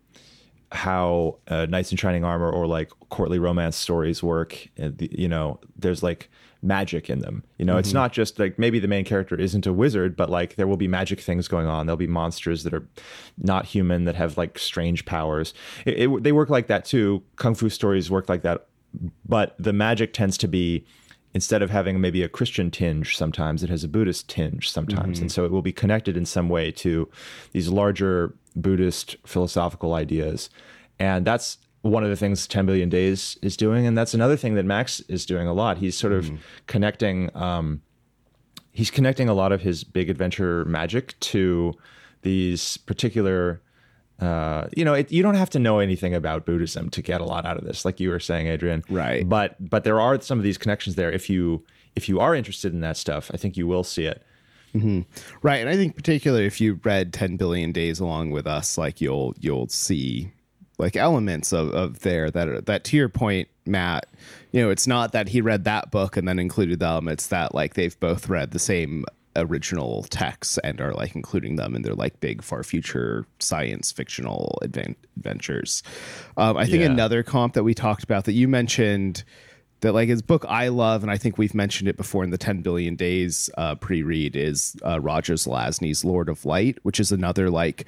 [0.71, 4.67] how uh, knights in shining armor or like courtly romance stories work,
[4.99, 6.29] you know, there's like
[6.65, 7.43] magic in them.
[7.57, 7.79] You know, mm-hmm.
[7.79, 10.77] it's not just like maybe the main character isn't a wizard, but like there will
[10.77, 11.85] be magic things going on.
[11.85, 12.87] There'll be monsters that are
[13.37, 15.53] not human that have like strange powers.
[15.85, 17.23] It, it, they work like that too.
[17.35, 18.67] Kung fu stories work like that,
[19.25, 20.85] but the magic tends to be
[21.33, 25.25] instead of having maybe a Christian tinge, sometimes it has a Buddhist tinge sometimes, mm-hmm.
[25.25, 27.09] and so it will be connected in some way to
[27.51, 30.49] these larger Buddhist philosophical ideas.
[30.97, 31.57] And that's
[31.91, 35.01] one of the things 10 billion days is doing and that's another thing that max
[35.01, 35.77] is doing a lot.
[35.77, 36.39] He's sort of mm.
[36.65, 37.81] connecting um,
[38.71, 41.73] he's connecting a lot of his big adventure magic to
[42.23, 43.61] these particular
[44.19, 47.25] uh, you know it, you don't have to know anything about buddhism to get a
[47.25, 48.83] lot out of this like you were saying adrian.
[48.89, 49.27] Right.
[49.27, 51.11] But but there are some of these connections there.
[51.11, 51.63] If you
[51.95, 54.23] if you are interested in that stuff i think you will see it.
[54.73, 55.01] Mm-hmm.
[55.41, 58.99] Right, and I think particularly if you read Ten Billion Days along with us, like
[58.99, 60.33] you'll you'll see
[60.77, 64.05] like elements of, of there that are, that to your point matt
[64.51, 67.55] you know it's not that he read that book and then included them it's that
[67.55, 69.05] like they've both read the same
[69.37, 74.57] original texts and are like including them in their like big far future science fictional
[74.63, 75.83] advent- adventures
[76.37, 76.89] um, i think yeah.
[76.89, 79.23] another comp that we talked about that you mentioned
[79.81, 82.37] that like his book I love, and I think we've mentioned it before in the
[82.37, 87.49] 10 billion days uh, pre-read is uh, Roger Zelazny's Lord of Light, which is another
[87.49, 87.85] like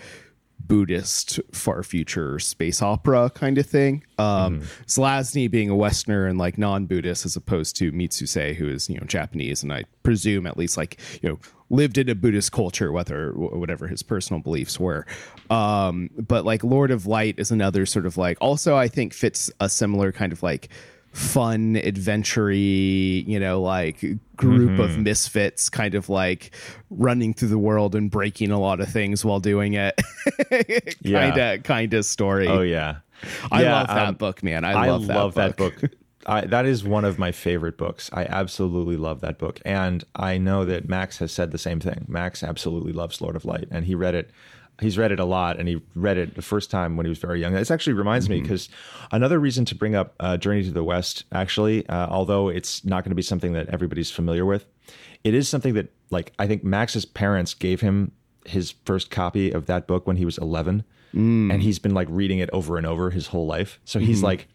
[0.67, 4.03] Buddhist far future space opera kind of thing.
[4.17, 4.85] Um, mm.
[4.85, 9.05] Zelazny being a Westerner and like non-Buddhist as opposed to Mitsuse, who is, you know,
[9.05, 9.63] Japanese.
[9.63, 13.87] And I presume at least like, you know, lived in a Buddhist culture, whether whatever
[13.87, 15.05] his personal beliefs were.
[15.49, 19.51] Um, but like Lord of Light is another sort of like also I think fits
[19.59, 20.69] a similar kind of like
[21.17, 23.99] fun, adventury, you know, like
[24.35, 24.79] group mm-hmm.
[24.79, 26.51] of misfits kind of like
[26.91, 29.99] running through the world and breaking a lot of things while doing it.
[31.03, 32.47] kind of kind of story.
[32.47, 32.97] Oh yeah.
[33.51, 34.63] I yeah, love that um, book, man.
[34.63, 35.55] I love, I that, love book.
[35.57, 35.91] that book.
[36.27, 38.11] I, that is one of my favorite books.
[38.13, 39.59] I absolutely love that book.
[39.65, 42.05] And I know that Max has said the same thing.
[42.07, 44.29] Max absolutely loves Lord of Light and he read it
[44.81, 47.17] he's read it a lot and he read it the first time when he was
[47.17, 47.53] very young.
[47.53, 48.35] This actually reminds mm-hmm.
[48.35, 48.69] me because
[49.11, 53.03] another reason to bring up uh, Journey to the West, actually, uh, although it's not
[53.03, 54.65] going to be something that everybody's familiar with,
[55.23, 58.11] it is something that, like, I think Max's parents gave him
[58.45, 60.83] his first copy of that book when he was 11.
[61.13, 61.51] Mm.
[61.51, 63.79] And he's been like reading it over and over his whole life.
[63.85, 64.25] So he's mm-hmm.
[64.25, 64.47] like,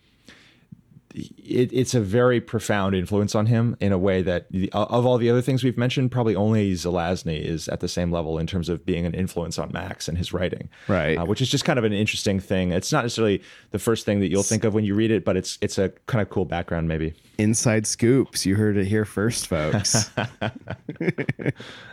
[1.14, 5.31] it, it's a very profound influence on him in a way that of all the
[5.31, 8.85] other things we've mentioned, probably only Zelazny is at the same level in terms of
[8.85, 11.18] being an influence on Max and his writing, right?
[11.18, 12.72] Uh, which is just kind of an interesting thing.
[12.72, 15.37] It's not necessarily the first thing that you'll think of when you read it, but
[15.37, 17.14] it's it's a kind of cool background, maybe.
[17.38, 20.11] Inside scoops, you heard it here first, folks.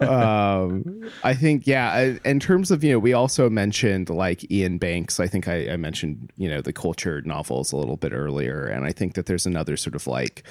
[0.00, 2.14] um, I think, yeah.
[2.24, 5.20] In terms of you know, we also mentioned like Iain Banks.
[5.20, 8.84] I think I, I mentioned you know the culture novels a little bit earlier, and
[8.84, 10.44] I think that there's another sort of like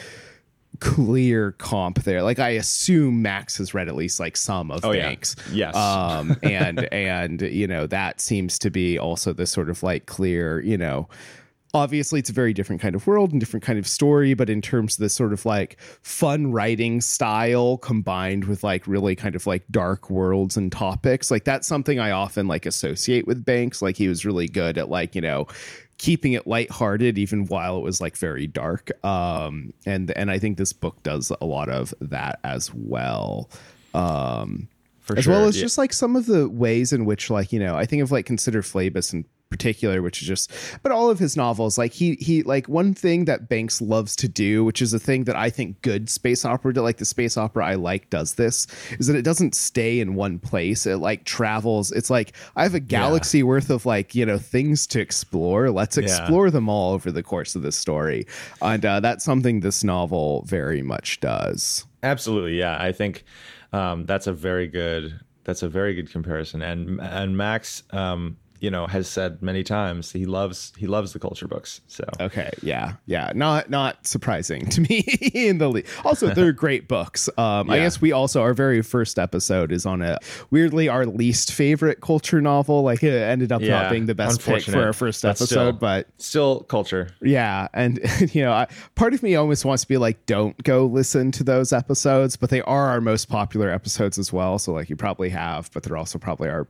[0.80, 2.24] clear comp there.
[2.24, 5.36] Like I assume Max has read at least like some of oh, Banks.
[5.52, 5.72] Yeah.
[5.74, 5.76] Yes.
[5.76, 10.62] Um and and you know that seems to be also the sort of like clear,
[10.62, 11.08] you know,
[11.74, 14.62] obviously it's a very different kind of world and different kind of story but in
[14.62, 19.48] terms of this sort of like fun writing style combined with like really kind of
[19.48, 23.98] like dark worlds and topics like that's something i often like associate with banks like
[23.98, 25.48] he was really good at like you know
[25.98, 30.58] keeping it lighthearted even while it was like very dark um and and i think
[30.58, 33.50] this book does a lot of that as well
[33.96, 34.68] um
[35.02, 35.34] for as sure.
[35.34, 35.64] well as yeah.
[35.64, 38.26] just like some of the ways in which like you know i think of like
[38.26, 42.42] consider Phlebas and particular, which is just, but all of his novels, like he he
[42.44, 45.82] like one thing that Banks loves to do, which is a thing that I think
[45.84, 48.66] good space opera, like the space opera I like, does this,
[49.00, 50.88] is that it doesn't stay in one place.
[50.88, 51.92] It like travels.
[51.92, 53.44] It's like I have a galaxy yeah.
[53.46, 55.70] worth of like you know things to explore.
[55.70, 56.52] Let's explore yeah.
[56.52, 58.26] them all over the course of this story,
[58.62, 61.86] and uh, that's something this novel very much does.
[62.02, 62.78] Absolutely, yeah.
[62.82, 63.24] I think
[63.72, 66.62] um, that's a very good that's a very good comparison.
[66.62, 71.20] And and Max, um, you know has said many times he loves he loves the
[71.20, 71.82] culture books.
[71.88, 75.00] So okay, yeah, yeah, not not surprising to me
[75.34, 77.28] in the least Also, they're great books.
[77.38, 77.74] Um, yeah.
[77.74, 80.18] I guess we also our very first episode is on a
[80.50, 82.84] weirdly our least favorite culture novel.
[82.84, 85.72] Like it ended up yeah, not being the best pick for our first episode, still,
[85.74, 87.10] but still culture.
[87.22, 88.00] Yeah, and
[88.34, 91.44] you know, I, part of me almost wants to be like, don't go listen to
[91.44, 94.58] those episodes, but they are our most popular episodes as well.
[94.58, 96.66] So like you probably have, but they're also probably our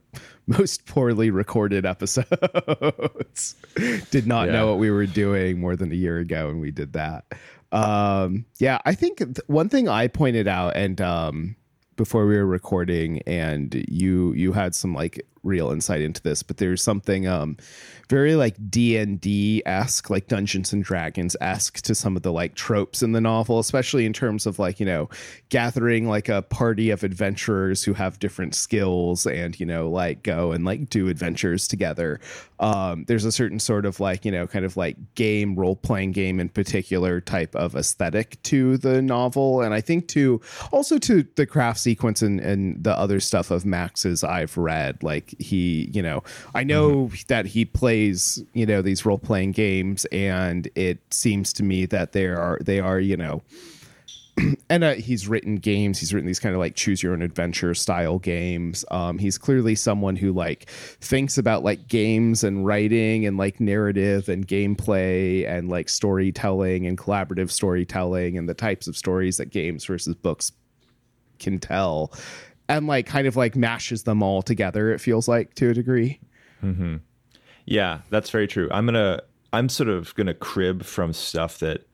[0.47, 3.55] most poorly recorded episodes.
[4.11, 4.53] did not yeah.
[4.53, 7.25] know what we were doing more than a year ago when we did that.
[7.71, 11.55] Um, yeah, I think th- one thing I pointed out and um,
[11.95, 16.57] before we were recording, and you you had some like real insight into this, but
[16.57, 17.57] there's something um
[18.09, 23.01] very like D&D esque, like Dungeons and Dragons esque to some of the like tropes
[23.01, 25.09] in the novel, especially in terms of like, you know,
[25.49, 30.51] gathering like a party of adventurers who have different skills and, you know, like go
[30.51, 32.19] and like do adventures together.
[32.59, 36.11] Um, there's a certain sort of like, you know, kind of like game, role playing
[36.11, 39.61] game in particular type of aesthetic to the novel.
[39.61, 40.39] And I think to
[40.71, 45.32] also to the craft sequence and, and the other stuff of Max's I've read, like
[45.39, 47.15] he, you know, I know mm-hmm.
[47.27, 52.11] that he plays you know these role playing games, and it seems to me that
[52.11, 53.41] they are they are you know.
[54.69, 55.99] and uh, he's written games.
[55.99, 58.83] He's written these kind of like choose your own adventure style games.
[58.89, 64.29] Um, he's clearly someone who like thinks about like games and writing and like narrative
[64.29, 69.85] and gameplay and like storytelling and collaborative storytelling and the types of stories that games
[69.85, 70.51] versus books
[71.39, 72.11] can tell
[72.69, 76.19] and like kind of like mashes them all together it feels like to a degree
[76.63, 76.97] mm-hmm.
[77.65, 78.67] Yeah, that's very true.
[78.71, 79.21] I'm gonna
[79.51, 81.87] I'm sort of gonna crib from stuff that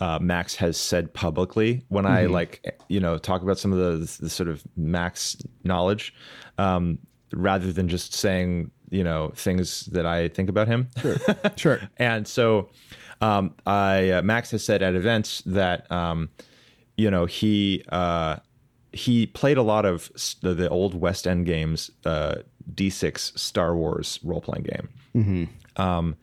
[0.00, 2.14] uh, Max has said publicly when mm-hmm.
[2.14, 6.14] I like you know talk about some of the, the sort of Max knowledge,
[6.58, 6.98] um,
[7.32, 10.88] rather than just saying you know things that I think about him.
[11.00, 11.16] Sure,
[11.56, 11.80] sure.
[11.98, 12.70] and so,
[13.20, 16.28] um, I uh, Max has said at events that um,
[16.96, 18.36] you know he uh,
[18.94, 22.36] he played a lot of the, the old West End games, uh,
[22.72, 25.82] D6 Star Wars role playing game mm-hmm.
[25.82, 26.16] um,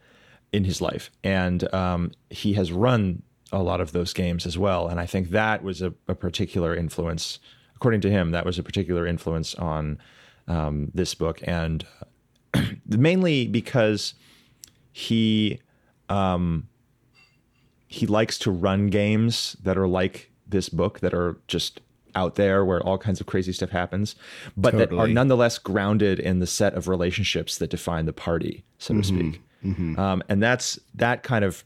[0.51, 4.87] in his life, and um, he has run a lot of those games as well.
[4.87, 7.39] And I think that was a, a particular influence,
[7.75, 9.99] according to him, that was a particular influence on
[10.47, 11.85] um, this book, and
[12.87, 14.13] mainly because
[14.93, 15.59] he
[16.09, 16.67] um,
[17.87, 21.81] he likes to run games that are like this book that are just
[22.15, 24.15] out there where all kinds of crazy stuff happens,
[24.57, 24.97] but totally.
[24.97, 29.01] that are nonetheless grounded in the set of relationships that define the party, so to
[29.01, 29.17] mm-hmm.
[29.17, 29.41] speak.
[29.65, 29.99] Mm-hmm.
[29.99, 31.63] Um, and that's that kind of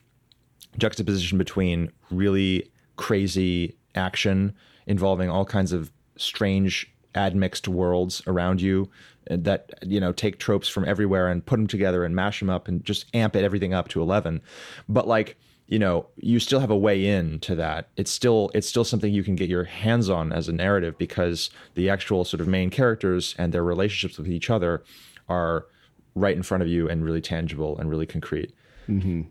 [0.78, 4.54] juxtaposition between really crazy action
[4.88, 8.90] involving all kinds of strange admixed worlds around you
[9.30, 12.68] that you know take tropes from everywhere and put them together and mash them up
[12.68, 14.42] and just amp it everything up to 11
[14.88, 18.68] but like you know you still have a way in to that it's still it's
[18.68, 22.42] still something you can get your hands on as a narrative because the actual sort
[22.42, 24.84] of main characters and their relationships with each other
[25.28, 25.66] are
[26.14, 28.54] right in front of you and really tangible and really concrete
[28.88, 29.22] mm-hmm.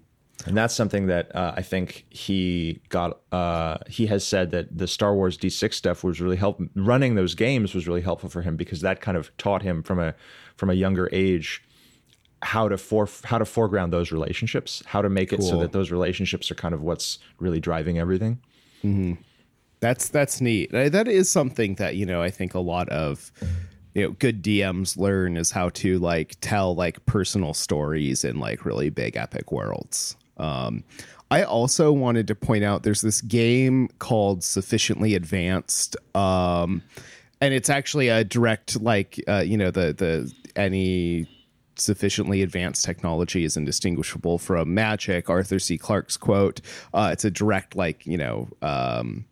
[0.47, 4.89] and that's something that uh, i think he got uh, he has said that the
[4.89, 8.57] star wars d6 stuff was really help running those games was really helpful for him
[8.57, 10.15] because that kind of taught him from a
[10.57, 11.63] from a younger age
[12.45, 15.39] how to for how to foreground those relationships, how to make cool.
[15.39, 18.39] it so that those relationships are kind of what's really driving everything.
[18.85, 19.15] Mm-hmm.
[19.81, 20.71] That's that's neat.
[20.71, 23.33] That is something that you know I think a lot of
[23.95, 28.65] you know good DMs learn is how to like tell like personal stories in like
[28.65, 30.17] really big epic worlds.
[30.37, 30.85] Um,
[31.31, 35.97] I also wanted to point out there's this game called Sufficiently Advanced.
[36.15, 36.83] Um,
[37.41, 41.27] and it's actually a direct like uh, you know the the any
[41.77, 45.29] sufficiently advanced technology is indistinguishable from magic.
[45.29, 45.79] Arthur C.
[45.79, 46.61] Clarke's quote.
[46.93, 49.25] Uh, it's a direct, like, you know, um,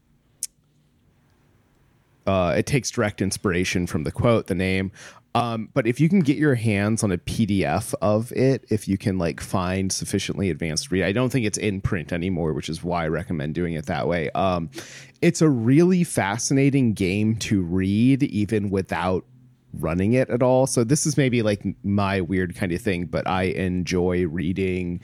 [2.27, 4.93] uh, it takes direct inspiration from the quote, the name.
[5.35, 8.99] Um, but if you can get your hands on a PDF of it, if you
[8.99, 12.85] can like find sufficiently advanced read, I don't think it's in print anymore, which is
[12.85, 14.31] why I recommend doing it that way.
[14.31, 14.71] Um,
[15.23, 19.25] it's a really fascinating game to read, even without
[19.73, 20.67] running it at all.
[20.67, 25.01] So this is maybe like my weird kind of thing, but I enjoy reading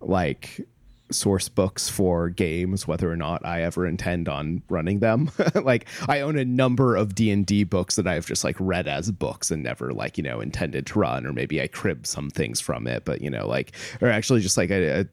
[0.00, 0.66] like
[1.10, 5.30] source books for games whether or not i ever intend on running them.
[5.60, 9.50] Like i own a number of d&d books that i've just like read as books
[9.50, 12.86] and never like you know intended to run or maybe i crib some things from
[12.86, 15.06] it but you know like or actually just like a, a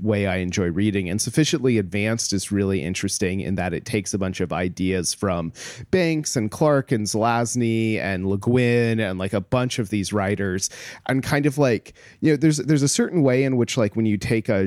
[0.00, 4.18] way i enjoy reading and sufficiently advanced is really interesting in that it takes a
[4.18, 5.52] bunch of ideas from
[5.90, 10.68] banks and clarke and zelazny and le guin and like a bunch of these writers
[11.06, 14.06] and kind of like you know there's there's a certain way in which like when
[14.06, 14.66] you take a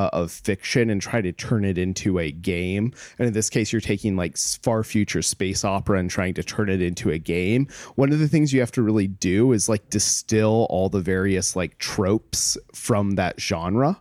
[0.00, 2.92] genre of fiction and try to turn it into a game.
[3.18, 6.68] And in this case you're taking like far future space opera and trying to turn
[6.68, 7.68] it into a game.
[7.96, 11.56] One of the things you have to really do is like distill all the various
[11.56, 14.00] like tropes from that genre.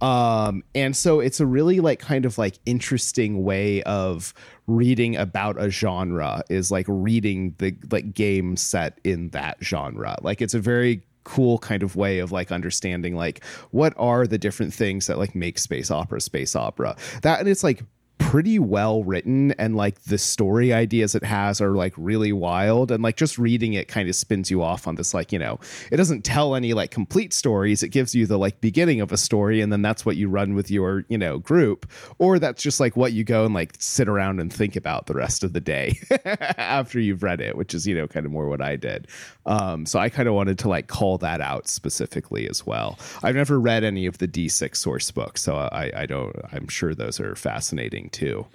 [0.00, 4.34] Um and so it's a really like kind of like interesting way of
[4.66, 10.16] reading about a genre is like reading the like game set in that genre.
[10.22, 14.38] Like it's a very cool kind of way of like understanding like what are the
[14.38, 16.96] different things that like make space opera space opera?
[17.22, 17.82] That and it's like
[18.18, 23.02] pretty well written and like the story ideas it has are like really wild and
[23.02, 25.58] like just reading it kind of spins you off on this like you know
[25.90, 27.82] it doesn't tell any like complete stories.
[27.82, 30.54] It gives you the like beginning of a story and then that's what you run
[30.54, 34.08] with your you know group or that's just like what you go and like sit
[34.08, 37.86] around and think about the rest of the day after you've read it which is
[37.86, 39.08] you know kind of more what I did.
[39.46, 42.98] Um so I kind of wanted to like call that out specifically as well.
[43.22, 46.94] I've never read any of the D6 source books so I I don't I'm sure
[46.94, 48.46] those are fascinating too.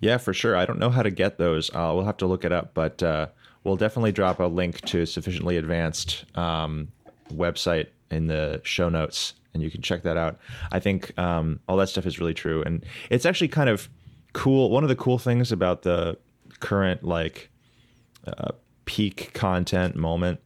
[0.00, 0.56] Yeah, for sure.
[0.56, 1.70] I don't know how to get those.
[1.70, 3.28] Uh, we'll have to look it up, but uh,
[3.62, 6.88] we'll definitely drop a link to sufficiently advanced um,
[7.32, 10.38] website in the show notes, and you can check that out.
[10.72, 13.88] I think um, all that stuff is really true, and it's actually kind of
[14.32, 14.70] cool.
[14.70, 16.18] One of the cool things about the
[16.60, 17.50] current like
[18.26, 18.52] uh,
[18.84, 20.40] peak content moment,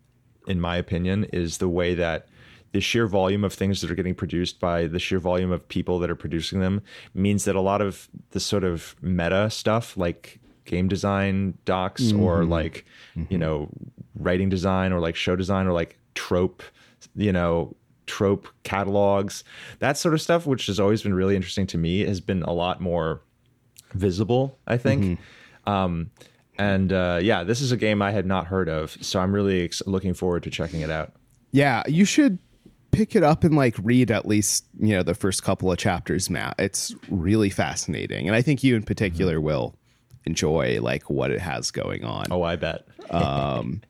[0.46, 2.28] in my opinion, is the way that
[2.72, 5.98] the sheer volume of things that are getting produced by the sheer volume of people
[5.98, 6.82] that are producing them
[7.14, 12.20] means that a lot of the sort of meta stuff like game design docs mm-hmm.
[12.20, 12.84] or like
[13.16, 13.32] mm-hmm.
[13.32, 13.68] you know
[14.14, 16.62] writing design or like show design or like trope
[17.16, 17.74] you know
[18.06, 19.44] trope catalogs
[19.78, 22.52] that sort of stuff which has always been really interesting to me has been a
[22.52, 23.22] lot more
[23.94, 25.70] visible i think mm-hmm.
[25.70, 26.10] um,
[26.58, 29.64] and uh, yeah this is a game i had not heard of so i'm really
[29.64, 31.12] ex- looking forward to checking it out
[31.50, 32.38] yeah you should
[32.90, 36.30] pick it up and like read at least you know the first couple of chapters
[36.30, 36.54] matt.
[36.58, 39.46] It's really fascinating and i think you in particular mm-hmm.
[39.46, 39.74] will
[40.24, 42.26] enjoy like what it has going on.
[42.30, 42.86] Oh i bet.
[43.10, 43.82] Um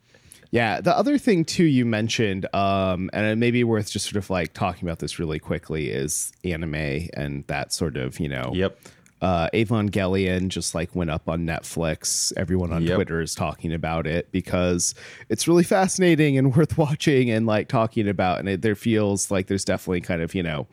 [0.51, 4.17] yeah the other thing too you mentioned um and it may be worth just sort
[4.17, 8.51] of like talking about this really quickly is anime and that sort of you know
[8.55, 8.79] yep
[9.21, 12.33] uh, Evangelion just like went up on Netflix.
[12.37, 12.97] Everyone on yep.
[12.97, 14.95] Twitter is talking about it because
[15.29, 18.39] it's really fascinating and worth watching and like talking about.
[18.39, 20.66] And it, there feels like there's definitely kind of you know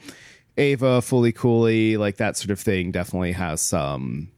[0.58, 2.92] Eva Fooly Cooly like that sort of thing.
[2.92, 4.30] Definitely has some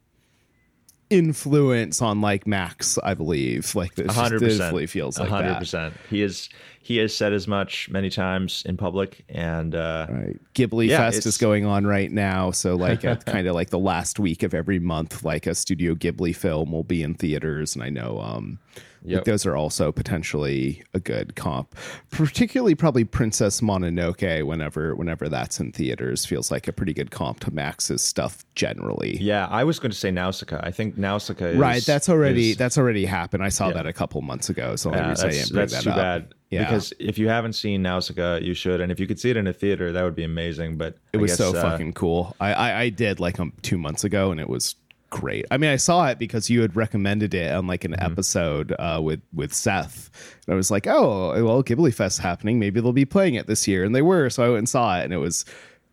[1.09, 3.75] influence on like Max, I believe.
[3.75, 5.93] Like this, hundred percent feels like hundred percent.
[6.09, 6.49] He is
[6.81, 10.53] he has said as much many times in public, and uh, right.
[10.53, 12.51] Ghibli yeah, Fest is going on right now.
[12.51, 16.35] So like kind of like the last week of every month, like a Studio Ghibli
[16.35, 18.59] film will be in theaters, and I know um,
[19.07, 19.19] Yep.
[19.19, 21.75] Like those are also potentially a good comp.
[22.11, 27.39] Particularly probably Princess Mononoke whenever whenever that's in theaters feels like a pretty good comp
[27.41, 29.17] to Max's stuff generally.
[29.17, 30.59] Yeah, I was going to say Nausicaa.
[30.61, 33.43] I think Nausicaa is, Right, that's already is, that's already happened.
[33.43, 33.75] I saw yeah.
[33.75, 34.75] that a couple months ago.
[34.75, 35.95] So yeah, say that's that too up.
[35.95, 36.33] bad.
[36.49, 36.63] Yeah.
[36.63, 39.47] Because if you haven't seen Nausicaa, you should, and if you could see it in
[39.47, 40.77] a theater, that would be amazing.
[40.77, 42.35] But it I was guess, so uh, fucking cool.
[42.39, 44.75] I, I I did like um, two months ago, and it was
[45.09, 45.45] great.
[45.51, 48.11] I mean, I saw it because you had recommended it on like an mm-hmm.
[48.11, 50.09] episode uh, with with Seth.
[50.45, 52.59] And I was like, oh, well, Ghibli Fest happening.
[52.59, 54.29] Maybe they'll be playing it this year, and they were.
[54.29, 55.45] So I went and saw it, and it was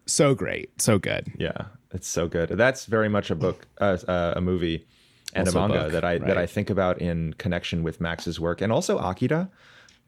[0.06, 1.32] so great, so good.
[1.38, 2.50] Yeah, it's so good.
[2.50, 4.86] That's very much a book, uh, uh, a movie,
[5.34, 6.26] and also a manga a book, that I right.
[6.26, 9.50] that I think about in connection with Max's work, and also Akira.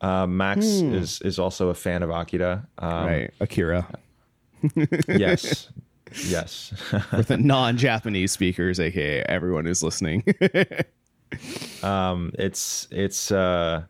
[0.01, 0.95] Uh, Max hmm.
[0.95, 2.67] is is also a fan of Akira.
[2.79, 3.89] Um, right, Akira.
[5.09, 5.71] yes,
[6.27, 6.73] Yes.
[7.13, 10.25] with the non-Japanese speakers, aka everyone who's listening.
[11.83, 13.83] um, it's it's uh,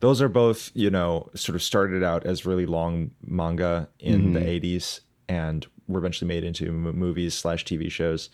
[0.00, 4.32] those are both you know sort of started out as really long manga in mm-hmm.
[4.34, 8.30] the '80s and were eventually made into m- movies slash TV shows,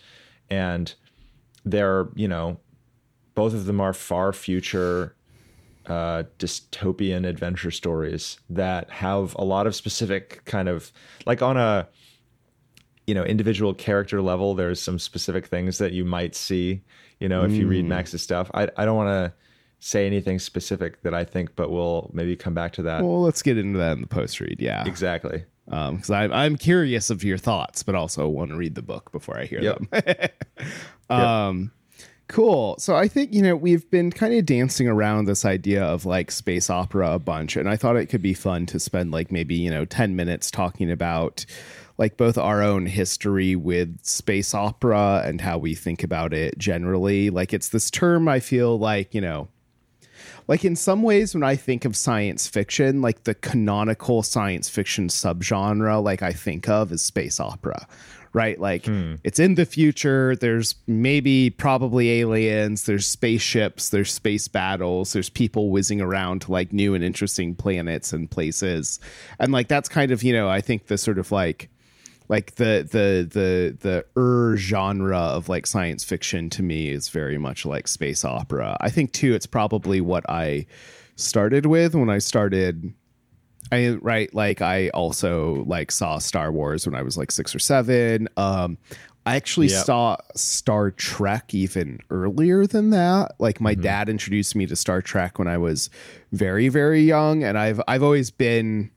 [0.49, 0.93] and
[1.65, 2.57] they're you know
[3.35, 5.15] both of them are far future
[5.85, 10.91] uh, dystopian adventure stories that have a lot of specific kind of
[11.25, 11.87] like on a
[13.07, 16.81] you know individual character level there's some specific things that you might see
[17.19, 17.89] you know if you read mm.
[17.89, 19.33] max's stuff i, I don't want to
[19.79, 23.41] say anything specific that i think but we'll maybe come back to that well let's
[23.41, 27.23] get into that in the post read yeah exactly Um because I'm I'm curious of
[27.23, 29.91] your thoughts, but also want to read the book before I hear Yep.
[29.91, 30.29] them.
[31.09, 31.71] um,
[32.27, 32.75] cool.
[32.79, 36.31] So I think you know we've been kind of dancing around this idea of like
[36.31, 39.55] space opera a bunch, and I thought it could be fun to spend like maybe
[39.55, 41.45] you know ten minutes talking about
[41.97, 47.29] like both our own history with space opera and how we think about it generally.
[47.29, 49.47] Like it's this term I feel like you know
[50.47, 55.07] like in some ways when i think of science fiction like the canonical science fiction
[55.07, 57.87] subgenre like i think of is space opera
[58.37, 58.59] right?
[58.59, 58.85] Like
[59.23, 60.35] it's in the future.
[60.35, 62.83] There's maybe probably aliens.
[62.83, 63.89] There's spaceships.
[63.89, 65.11] There's space battles.
[65.13, 68.99] There's people whizzing around to like new and interesting planets and places.
[69.39, 71.69] And like that's kind of you know i think the sort of like
[72.29, 77.37] like the the the the er genre of like science fiction to me is very
[77.37, 78.77] much like space opera.
[78.81, 80.67] I think too it's probably what I
[81.15, 82.93] started with when I started
[83.71, 87.59] I right like I also like saw Star Wars when I was like 6 or
[87.59, 88.27] 7.
[88.37, 88.77] Um
[89.25, 89.85] I actually Yep.
[89.85, 93.33] saw Star Trek even earlier than that.
[93.39, 95.89] Like my dad introduced me to Star Trek when I was
[96.31, 98.89] very very young and I've I've always been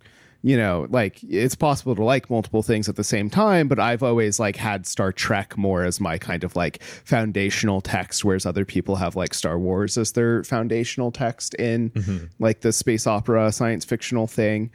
[0.43, 4.03] you know, like it's possible to like multiple things at the same time, but I've
[4.03, 8.65] always like had Star Trek more as my kind of like foundational text, whereas other
[8.65, 11.93] people have like Star Wars as their foundational text in
[12.39, 14.71] like the space opera science fictional thing.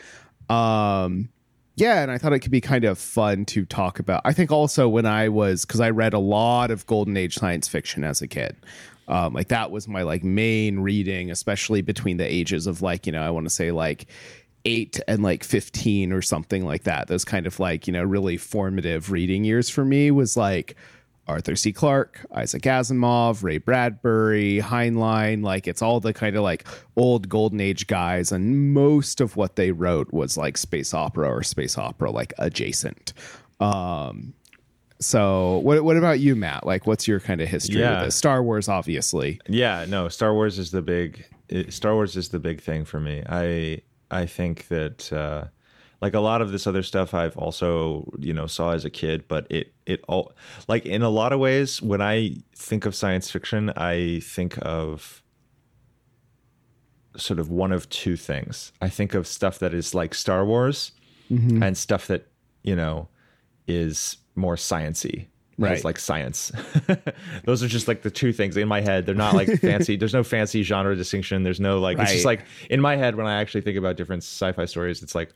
[0.49, 1.29] Um
[1.77, 4.21] yeah, and I thought it could be kind of fun to talk about.
[4.23, 7.67] I think also when I was because I read a lot of golden age science
[7.67, 8.55] fiction as a kid.
[9.07, 13.11] Um, like that was my like main reading, especially between the ages of like, you
[13.11, 14.07] know, I want to say like
[14.65, 17.07] eight and like 15 or something like that.
[17.07, 20.75] Those kind of like, you know, really formative reading years for me was like
[21.27, 21.71] Arthur C.
[21.71, 25.43] Clarke, Isaac Asimov, Ray Bradbury, Heinlein.
[25.43, 28.31] Like it's all the kind of like old golden age guys.
[28.31, 33.13] And most of what they wrote was like space opera or space opera like adjacent.
[33.59, 34.33] Um,
[34.99, 36.65] so what what about you, Matt?
[36.65, 37.97] Like what's your kind of history Yeah.
[37.99, 38.15] with this?
[38.15, 39.39] Star Wars, obviously.
[39.47, 42.99] Yeah, no, Star Wars is the big it, Star Wars is the big thing for
[42.99, 43.23] me.
[43.27, 43.81] I
[44.11, 45.45] I think that uh
[46.01, 49.27] like a lot of this other stuff I've also, you know, saw as a kid,
[49.27, 50.33] but it it all
[50.67, 55.23] like in a lot of ways when I think of science fiction, I think of
[57.17, 58.71] sort of one of two things.
[58.81, 60.91] I think of stuff that is like Star Wars
[61.63, 62.27] and stuff that,
[62.63, 63.07] you know,
[63.67, 65.27] is more sciency.
[65.57, 65.71] Right.
[65.71, 66.51] Has like science.
[67.45, 69.05] Those are just like the two things in my head.
[69.05, 69.95] They're not like fancy.
[69.95, 71.43] There's no fancy genre distinction.
[71.43, 74.23] There's no like it's just like in my head when I actually think about different
[74.23, 75.33] sci-fi stories, it's like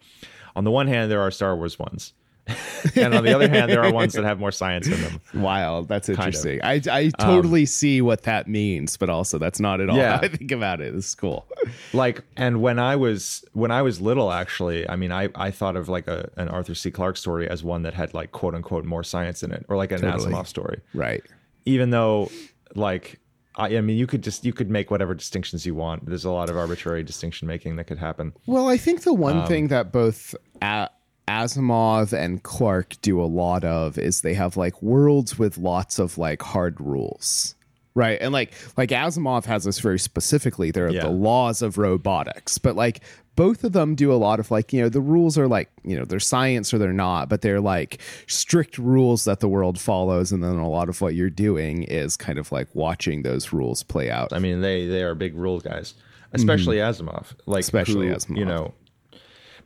[0.56, 2.14] on the one hand there are Star Wars ones.
[2.96, 5.22] and on the other hand, there are ones that have more science in them.
[5.42, 5.88] Wild.
[5.88, 6.18] That's of.
[6.20, 6.60] Um, interesting.
[6.64, 10.18] I I totally see what that means, but also that's not at all Yeah.
[10.18, 10.94] how I think about it.
[10.96, 11.46] It's cool.
[11.94, 15.76] like and when i was when i was little actually i mean i i thought
[15.76, 18.86] of like a an arthur c clarke story as one that had like quote unquote
[18.86, 20.32] more science in it or like an Totally.
[20.34, 21.22] asimov story Right.
[21.66, 22.30] even though
[22.76, 23.20] like
[23.56, 26.32] I, I mean you could just you could make whatever distinctions you want there's a
[26.32, 29.68] lot of arbitrary distinction making that could happen Well, I think the Um, one thing
[29.70, 30.90] that both A-
[31.30, 36.18] Asimov and Clarke do a lot of is they have like worlds with lots of
[36.18, 37.56] like hard rules.
[37.96, 38.18] Right.
[38.22, 40.72] And like like Asimov has this very specifically.
[40.72, 41.02] There are Yeah.
[41.04, 43.02] the laws of robotics, but like
[43.36, 45.98] both of them do a lot of like, you know, the rules are like, you
[45.98, 50.32] know, they're science or they're not, but they're like strict rules that the world follows.
[50.32, 53.84] And then a lot of what you're doing is kind of like watching those rules
[53.84, 54.34] play out.
[54.34, 55.94] i mean they they are big rule guys
[56.34, 58.38] especially asimov like Especially who, Asimov.
[58.38, 58.74] you know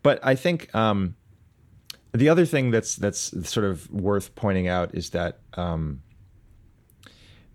[0.01, 1.15] but i think um
[2.13, 6.01] the other thing that's that's sort of worth pointing out is that um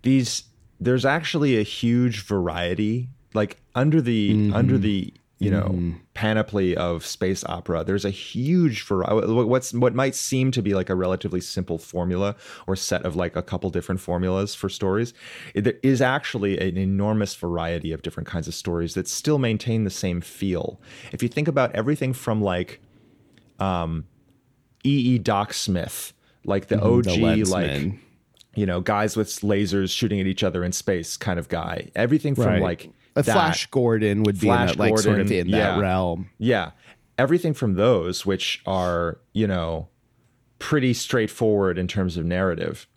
[0.01, 0.43] these
[0.79, 5.69] there's actually a huge variety like under the under the you know
[6.13, 10.89] panoply of space opera there's a huge variety what's what might seem to be like
[10.89, 12.35] a relatively simple formula
[12.67, 15.13] or set of like a couple different formulas for stories
[15.53, 19.85] it- there is actually an enormous variety of different kinds of stories that still maintain
[19.85, 20.81] the same feel.
[21.13, 22.81] If you think about everything from like
[23.59, 24.05] um
[24.85, 25.17] E.E.
[25.19, 26.13] Doc Smith
[26.45, 27.93] like the OG The like
[28.55, 31.89] you know, guys with lasers shooting at each other in space kind of guy.
[31.95, 32.61] Everything from Right.
[32.61, 35.79] like a that, Flash Gordon would be in that, like sort of Gordon, in that
[35.79, 36.29] realm.
[36.39, 36.71] Yeah.
[37.17, 39.87] Everything from those, which are, you know,
[40.57, 42.87] pretty straightforward in terms of narrative,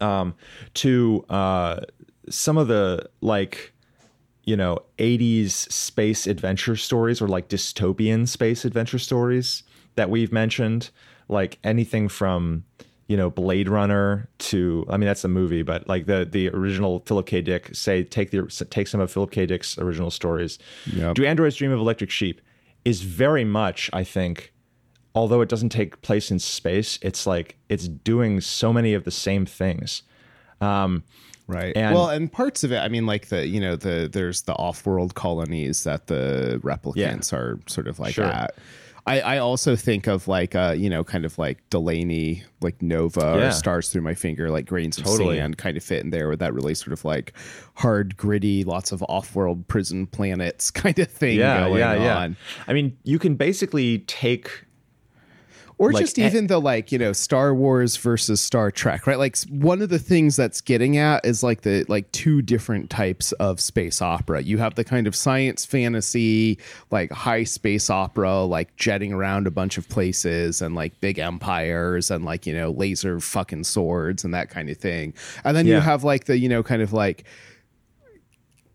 [0.00, 0.34] um,
[0.74, 1.80] to uh,
[2.28, 3.72] some of the like,
[4.44, 9.62] you know, 80s space adventure stories or like dystopian space adventure stories
[9.96, 10.90] that we've mentioned,
[11.28, 12.64] like anything from,
[13.06, 17.00] you know, Blade Runner to I mean that's a movie, but like the the original
[17.06, 17.42] Philip K.
[17.42, 19.46] Dick, say take the take some of Philip K.
[19.46, 20.58] Dick's original stories.
[20.92, 21.16] Yep.
[21.16, 22.40] Do Androids Dream of Electric Sheep
[22.84, 24.52] is very much, I think,
[25.14, 29.10] although it doesn't take place in space, it's like it's doing so many of the
[29.10, 30.02] same things.
[30.60, 31.04] Um,
[31.46, 31.76] Right.
[31.76, 34.54] And, well, and parts of it, I mean, like the you know the there's the
[34.54, 37.38] off-world colonies that the replicants yeah.
[37.38, 38.24] are sort of like sure.
[38.24, 38.54] at.
[39.06, 43.20] I, I also think of like uh you know kind of like Delany like Nova
[43.20, 43.48] yeah.
[43.48, 45.36] or Stars Through My Finger like grains totally.
[45.36, 47.34] of sand kind of fit in there with that really sort of like
[47.74, 52.30] hard gritty lots of off-world prison planets kind of thing yeah, going yeah, on.
[52.30, 52.64] Yeah.
[52.66, 54.64] I mean you can basically take
[55.84, 59.18] or like, just eh even the like you know star wars versus star trek right?
[59.18, 63.32] Like one of the things that's getting at is like the like two different types
[63.32, 64.42] of space opera.
[64.42, 66.58] You have the kind of science fantasy
[66.90, 72.10] like high space opera like jetting around a bunch of places and like big empires
[72.10, 75.14] and like you know laser fucking swords and that kind of thing.
[75.44, 75.76] And then yeah.
[75.76, 77.24] you have like the you know kind of like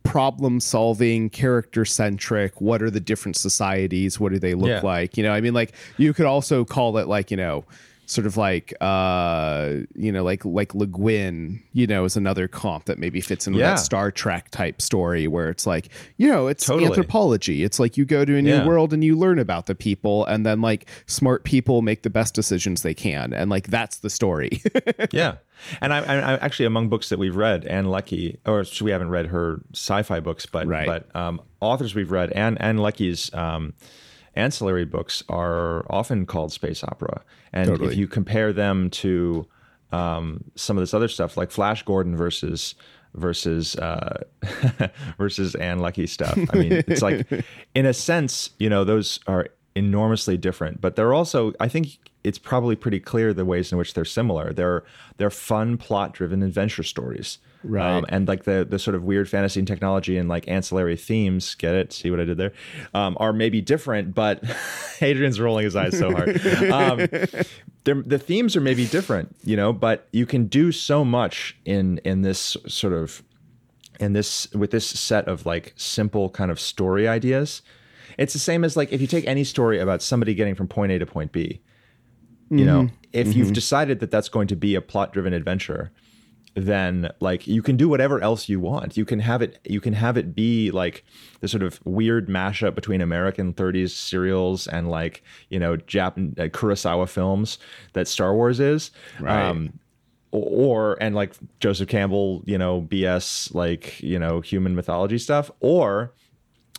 [0.10, 2.60] problem solving, character centric.
[2.60, 4.20] What are the different societies?
[4.20, 4.82] What do they look yeah.
[4.82, 5.18] like?
[5.18, 7.64] You know, I mean, like you could also call it like, you know,
[8.08, 12.86] sort of like uh you know like like Le Guin you know is another comp
[12.86, 13.76] that maybe fits in with yeah.
[13.76, 16.88] that Star Trek type story where it's like you know it's totally.
[16.88, 18.66] anthropology it's like you go to a new yeah.
[18.66, 22.34] world and you learn about the people and then like smart people make the best
[22.34, 24.64] decisions they can and like that's the story
[25.12, 25.36] yeah
[25.82, 29.28] and I, I, actually among books that we've read Ann Leckie or we haven't read
[29.28, 30.86] her sci-fi books but right.
[30.86, 33.74] but um authors we've read and Ann Leckie's um
[34.40, 37.22] ancillary books are often called space opera.
[37.54, 37.92] And totally.
[37.92, 39.48] if you compare them to
[39.92, 42.76] um, some of this other stuff, like Flash Gordon versus
[43.16, 44.24] versus uh,
[45.18, 47.28] versus Ann Leckie stuff, I mean, it's like
[47.76, 52.38] in a sense, you know, those are enormously different, but they're also, I think, it's
[52.38, 54.52] probably pretty clear the ways in which they're similar.
[54.54, 54.84] They're
[55.18, 57.40] they're fun, plot-driven adventure stories.
[57.64, 57.98] Right.
[57.98, 61.56] Um, and like the the sort of weird fantasy and technology and like ancillary themes
[61.56, 61.92] get it?
[61.92, 62.54] See what i did there?
[62.94, 64.44] Um, are maybe different but
[65.02, 66.40] adrian's rolling his eyes so hard.
[66.70, 67.08] Um,
[67.84, 72.22] the themes are maybe different you know but you can do so much in in
[72.22, 73.24] this sort of
[74.00, 77.62] in this with this set of like simple kind of story ideas.
[78.18, 80.92] It's the same as like if you take any story about somebody getting from point
[80.92, 81.62] a to point b
[82.50, 82.66] you mm-hmm.
[82.66, 83.40] know if mm-hmm.
[83.40, 85.92] you've decided that that's going to be a plot driven adventure
[86.56, 88.98] then like you can do whatever else you want.
[88.98, 91.04] You can have it you can have it be like
[91.42, 96.44] the sort of weird mashup between American 30s serials and like, you know, Japan uh,
[96.44, 97.60] Kurosawa films
[97.94, 98.92] that Star Wars is.
[99.20, 99.48] Right.
[99.48, 99.80] Um,
[100.32, 106.14] or and like Joseph Campbell, you know, BS like, you know, human mythology stuff or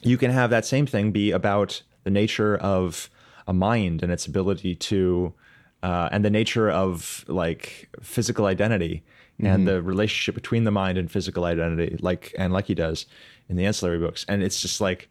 [0.03, 3.11] you can have that same thing be about the nature of
[3.47, 5.35] a mind and its ability to
[5.83, 9.03] uh, and the nature of like physical identity
[9.35, 9.47] mm-hmm.
[9.47, 13.07] and the relationship between the mind and physical identity, like and like he does
[13.49, 14.25] in the ancillary books.
[14.29, 15.09] And it's just like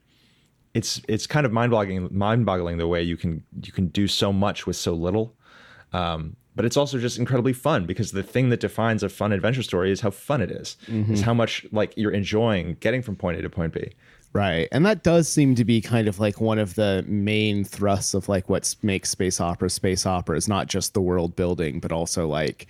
[0.73, 4.07] it's it's kind of mind boggling mind boggling the way you can you can do
[4.07, 5.35] so much with so little.
[5.91, 9.63] Um, but it's also just incredibly fun because the thing that defines a fun adventure
[9.63, 10.77] story is how fun it is.
[10.87, 11.13] Mm-hmm.
[11.13, 13.93] Is how much like you're enjoying getting from point A to point B.
[14.31, 14.67] Right.
[14.71, 18.29] And that does seem to be kind of like one of the main thrusts of
[18.29, 22.27] like what makes space opera space opera is not just the world building, but also
[22.27, 22.67] like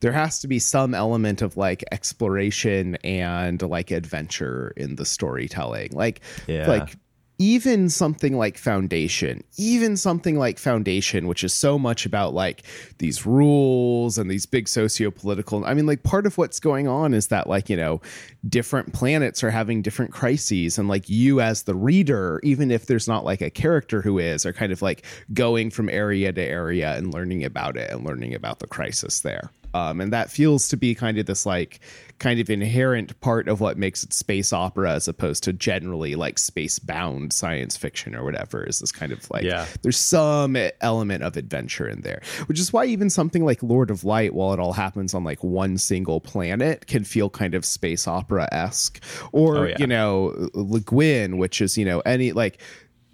[0.00, 5.90] there has to be some element of like exploration and like adventure in the storytelling.
[5.92, 6.68] Like yeah.
[6.68, 6.96] like
[7.38, 12.62] even something like foundation even something like foundation which is so much about like
[12.98, 17.28] these rules and these big socio-political i mean like part of what's going on is
[17.28, 18.00] that like you know
[18.48, 23.08] different planets are having different crises and like you as the reader even if there's
[23.08, 26.96] not like a character who is are kind of like going from area to area
[26.96, 29.50] and learning about it and learning about the crisis there.
[29.72, 31.80] Um, and that feels to be kind of this like
[32.18, 36.38] kind of inherent part of what makes it space opera as opposed to generally like
[36.38, 39.66] space bound science fiction or whatever is this kind of like yeah.
[39.82, 44.04] there's some element of adventure in there which is why even something like lord of
[44.04, 48.06] light while it all happens on like one single planet can feel kind of space
[48.06, 49.02] opera-esque
[49.32, 49.76] or oh, yeah.
[49.78, 52.60] you know le guin which is you know any like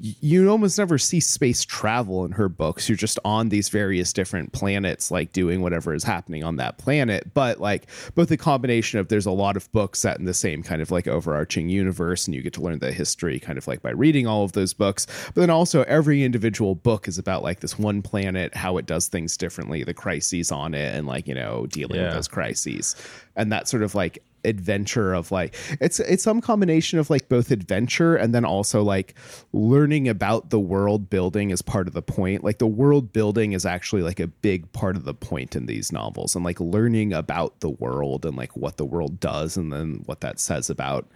[0.00, 2.88] you almost never see space travel in her books.
[2.88, 7.34] You're just on these various different planets, like doing whatever is happening on that planet.
[7.34, 10.62] But like both the combination of there's a lot of books set in the same
[10.62, 13.82] kind of like overarching universe, and you get to learn the history kind of like
[13.82, 15.06] by reading all of those books.
[15.26, 19.08] But then also every individual book is about like this one planet, how it does
[19.08, 22.06] things differently, the crises on it, and like, you know, dealing yeah.
[22.06, 22.96] with those crises.
[23.36, 27.50] And that sort of like adventure of like it's it's some combination of like both
[27.50, 29.14] adventure and then also like
[29.52, 32.44] learning about the world building as part of the point.
[32.44, 35.92] Like the world building is actually like a big part of the point in these
[35.92, 40.02] novels and like learning about the world and like what the world does and then
[40.06, 41.06] what that says about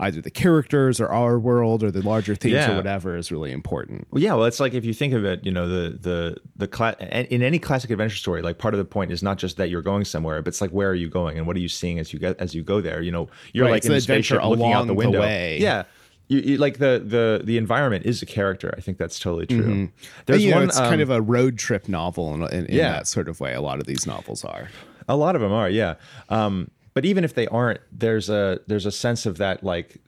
[0.00, 2.72] either the characters or our world or the larger themes Yeah.
[2.72, 4.06] or whatever is really important.
[4.10, 6.68] Well, yeah, well, it's like if you think of it, you know, the the the
[6.68, 9.70] cla- in any classic adventure story, like part of the point is not just that
[9.70, 11.98] you're going somewhere, but it's like where are you going and what are you seeing
[11.98, 13.02] as you get as you go there.
[13.02, 14.94] You know, you're Right, like in the the spaceship adventure looking out the along the
[14.94, 15.20] window.
[15.20, 15.58] way.
[15.60, 15.82] Yeah.
[16.30, 18.74] You, you, like the the the environment is a character.
[18.76, 19.64] I think that's totally true.
[19.64, 19.92] And,
[20.26, 20.64] There's know, one.
[20.64, 22.92] it's kind um, of a road trip novel in, in, in Yeah.
[22.92, 23.54] that sort of way.
[23.54, 24.68] A lot of these novels are.
[25.08, 25.94] A lot of them are, yeah.
[26.28, 29.98] Um, but even if they aren't, there's a there's a sense of that, like,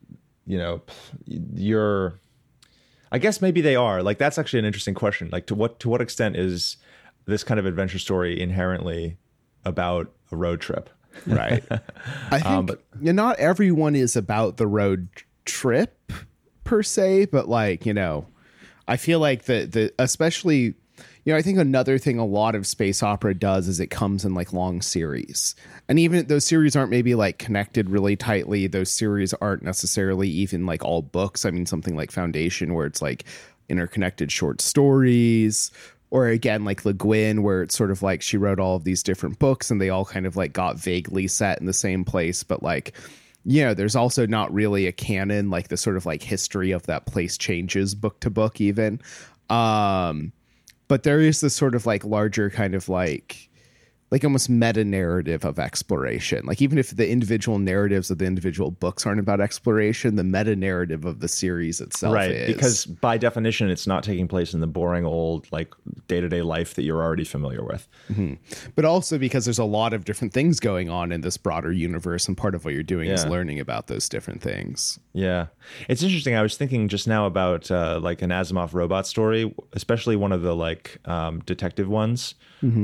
[0.45, 0.82] you know,
[1.24, 2.18] you're.
[3.12, 4.03] I guess maybe they are.
[4.03, 5.28] Like that's actually an interesting question.
[5.30, 6.78] Like to what to what extent is
[7.26, 9.18] this kind of adventure story inherently
[9.64, 10.91] about a road trip?
[11.28, 11.62] Right.
[12.32, 15.11] I um, think but- not everyone is about the road
[15.45, 16.12] trip
[16.64, 18.26] per se, but like, you know,
[18.88, 20.74] I feel like the the especially
[21.25, 24.25] you know, I think another thing a lot of space opera does is it comes
[24.25, 25.55] in like long series.
[25.89, 28.66] And even those series aren't maybe like connected really tightly.
[28.66, 31.45] Those series aren't necessarily even like all books.
[31.45, 33.25] I mean something like Foundation where it's like
[33.68, 35.71] interconnected short stories
[36.11, 39.03] or again like Le Guin where it's sort of like she wrote all of these
[39.03, 42.43] different books and they all kind of like got vaguely set in the same place
[42.43, 42.95] but like
[43.45, 46.85] you know there's also not really a canon like the sort of like history of
[46.87, 49.01] that place changes book to book even
[49.49, 50.33] um
[50.91, 53.49] but there is this sort of like larger kind of like
[54.11, 56.44] like almost meta narrative of exploration.
[56.44, 60.56] Like even if the individual narratives of the individual books aren't about exploration, the meta
[60.56, 62.30] narrative of the series itself right.
[62.30, 62.52] is.
[62.52, 65.72] Because by definition, it's not taking place in the boring old like
[66.08, 67.86] day to day life that you're already familiar with.
[68.74, 72.26] but also because there's a lot of different things going on in this broader universe,
[72.26, 74.98] and part of what you're doing is learning about those different things.
[75.12, 75.46] Yeah,
[75.88, 76.34] it's interesting.
[76.34, 80.42] I was thinking just now about uh, like an Asimov robot story, especially one of
[80.42, 82.34] the like um, detective ones.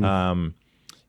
[0.04, 0.54] Um,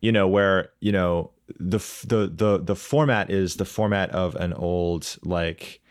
[0.01, 4.53] you know, where you know the the the the format is the format of an
[4.53, 5.81] old like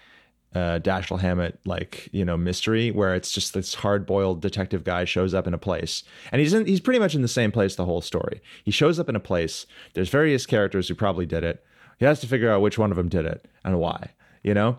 [0.54, 5.04] uh, Dashiell Hammett like you know mystery where it's just this hard boiled detective guy
[5.04, 6.02] shows up in a place
[6.32, 8.40] and he's in, he's pretty much in the same place the whole story.
[8.64, 9.66] He shows up in a place.
[9.94, 11.64] There's various characters who probably did it.
[11.98, 14.12] He has to figure out which one of them did it and why.
[14.42, 14.78] You know,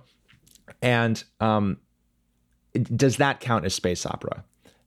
[0.82, 1.78] and um,
[2.74, 4.46] does that count as space opera?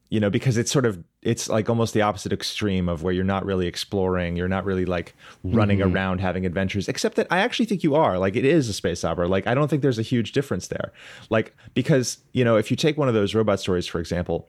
[0.09, 3.25] You know, because it's sort of it's like almost the opposite extreme of where you're
[3.25, 5.14] not really exploring, you're not really like
[5.45, 5.95] running mm-hmm.
[5.95, 6.89] around having adventures.
[6.89, 8.18] Except that I actually think you are.
[8.18, 9.29] Like it is a space opera.
[9.29, 10.93] Like I don't think there's a huge difference there.
[11.29, 14.49] Like because you know if you take one of those robot stories for example,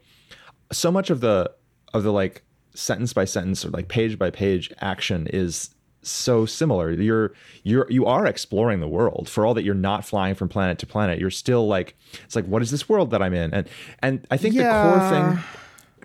[0.71, 1.51] so much of the
[1.93, 2.43] of the like
[2.73, 5.71] sentence by sentence or like page by page action is
[6.03, 7.31] so similar you're
[7.63, 10.87] you're you are exploring the world for all that you're not flying from planet to
[10.87, 13.69] planet you're still like it's like what is this world that i'm in and
[13.99, 15.43] and i think the core thing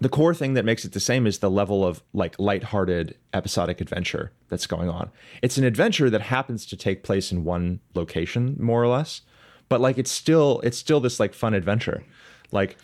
[0.00, 3.80] the core thing that makes it the same is the level of like lighthearted episodic
[3.80, 5.10] adventure that's going on.
[5.42, 9.22] It's an adventure that happens to take place in one location, more or less,
[9.68, 12.04] but like it's still it's still this like fun adventure.
[12.52, 12.76] Like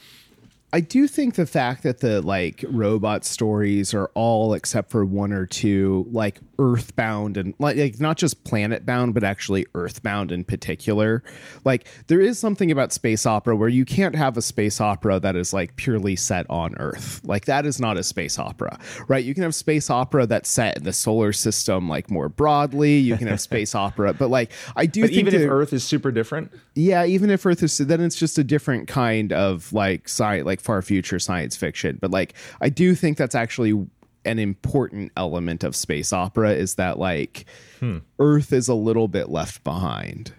[0.75, 5.31] I do think the fact that the like robot stories are all except for one
[5.31, 10.45] or two like earthbound and like, like not just planet bound but actually earthbound in
[10.45, 11.23] particular.
[11.67, 15.37] Like there is something about space opera where you can't have a space opera that
[15.37, 17.21] is like purely set on earth.
[17.23, 19.23] Like that is not a space opera, right?
[19.23, 22.97] You can have space opera that's set in the solar system like more broadly.
[22.97, 25.85] You can have space opera, but like I do but think even if Earth is
[25.85, 30.05] super different, yeah, even if Earth is then it's just a different kind of like
[30.05, 31.99] sci like far future science fiction.
[32.01, 33.87] But like I do think that's actually
[34.25, 37.45] an important element of space opera is that like
[37.81, 37.99] Hmm.
[38.21, 40.33] Earth is a little bit left behind.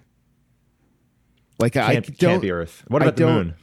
[1.59, 2.83] Like I can't, don't can't be Earth.
[2.87, 3.53] What I about the moon?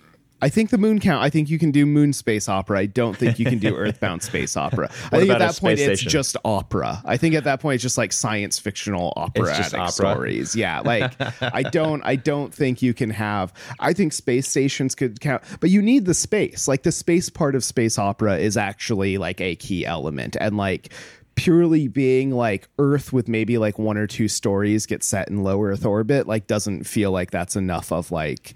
[0.42, 1.22] I think the moon count.
[1.22, 2.78] I think you can do moon space opera.
[2.78, 4.90] I don't think you can do earthbound space opera.
[5.12, 7.02] I think at that point space it's just opera.
[7.04, 9.92] I think at that point it's just like science fictional operatic opera.
[9.92, 10.56] stories.
[10.56, 11.12] Yeah, like
[11.42, 15.70] I don't I don't think you can have I think space stations could count, but
[15.70, 16.68] you need the space.
[16.68, 20.92] Like the space part of space opera is actually like a key element and like
[21.34, 25.62] purely being like earth with maybe like one or two stories get set in low
[25.62, 28.52] earth orbit like doesn't feel like that's enough of like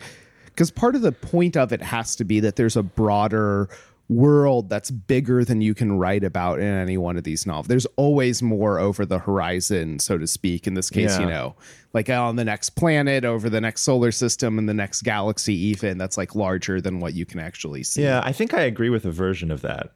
[0.55, 3.69] because part of the point of it has to be that there's a broader
[4.09, 7.67] world that's bigger than you can write about in any one of these novels.
[7.67, 10.67] There's always more over the horizon, so to speak.
[10.67, 11.57] In this case, you know,
[11.93, 15.99] like on the next planet, over the next solar system, and the next galaxy, even
[15.99, 18.03] that's like larger than what you can actually see.
[18.03, 19.93] Yeah, I think I agree with a version of that.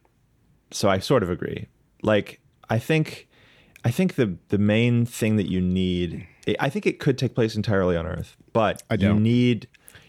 [0.70, 1.66] So I sort of agree.
[2.02, 2.40] Like
[2.70, 3.28] I think
[3.84, 6.26] I think the the main thing that you need
[6.58, 9.68] I think it could take place entirely on Earth, but you need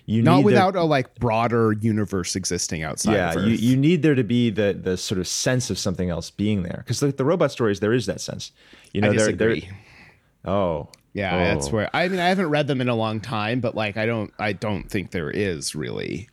[0.09, 4.01] you Not without there, a like broader universe existing outside yeah, of you, you need
[4.01, 7.11] there to be the the sort of sense of something else being there because the,
[7.11, 8.51] the robot stories there is that sense.
[8.91, 9.57] You know, I they're, they're
[10.45, 11.37] oh Yeah, oh.
[11.37, 14.07] that's where I mean I haven't read them in a long time, but like I
[14.07, 16.27] don't I don't think there is really.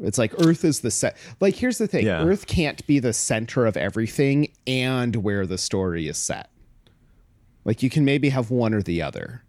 [0.00, 1.16] It's like Earth is the set.
[1.40, 2.22] Like here's the thing: yeah.
[2.22, 6.48] Earth can't be the center of everything and where the story is set.
[7.64, 9.42] Like you can maybe have one or the other.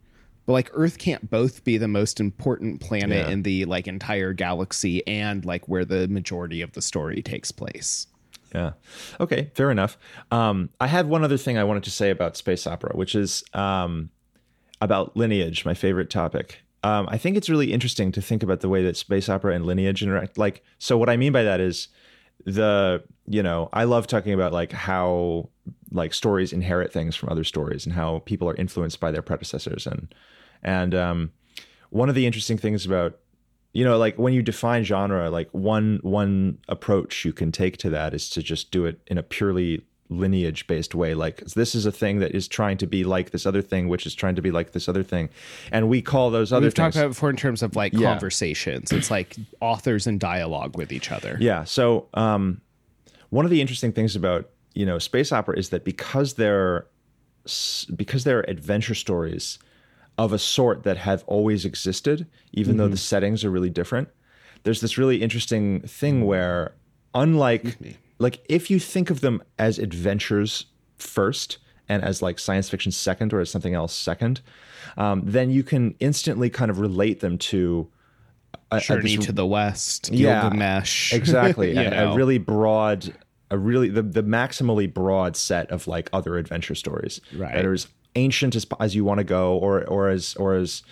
[0.50, 3.32] But like Earth can't both be the most important planet yeah.
[3.32, 8.08] in the like entire galaxy and like where the majority of the story takes place.
[8.56, 8.72] Yeah.
[9.20, 9.96] Okay, fair enough.
[10.32, 13.44] Um, I had one other thing I wanted to say about space opera, which is
[13.54, 14.10] um,
[14.82, 16.58] about lineage, my favorite topic.
[16.82, 19.68] Um, I think it's really interesting to think about the way that space opera and
[19.68, 20.40] lineage interact.
[20.40, 21.90] Like, so what I mean by that is
[22.44, 25.50] the, you know, I love talking about like how
[25.92, 29.86] like stories inherit things from other stories and how people are influenced by their predecessors.
[29.86, 30.12] And,
[30.64, 31.32] and um,
[31.90, 33.20] one of the interesting things about
[33.74, 37.90] you know like when you define genre like one one approach you can take to
[37.90, 41.86] that is to just do it in a purely lineage based way like this is
[41.86, 44.42] a thing that is trying to be like this other thing which is trying to
[44.42, 45.30] be like this other thing
[45.72, 46.66] and we call those other things.
[46.66, 48.10] we've things, talked about before in terms of like yeah.
[48.10, 52.60] conversations it's like authors in dialogue with each other yeah so um,
[53.30, 56.88] one of the interesting things about you know space opera is that because they're
[57.96, 59.60] because they're adventure stories
[60.20, 62.80] of a sort that have always existed even mm-hmm.
[62.80, 64.10] though the settings are really different.
[64.64, 66.74] There's this really interesting thing where
[67.16, 67.78] unlike
[68.20, 70.66] like if you think of them as adventures
[70.98, 71.58] first
[71.88, 74.42] and as like science fiction second or as something else second,
[74.98, 77.88] um, then you can instantly kind of relate them to
[78.72, 83.14] a, Journey a, this, to the West, yeah, Gilgamesh, exactly, a, a, really broad,
[83.50, 87.22] a really the, the maximally broad set of like other adventure stories.
[87.34, 87.54] Right.
[87.54, 90.84] that are as ancient as as you want to go, or or as or as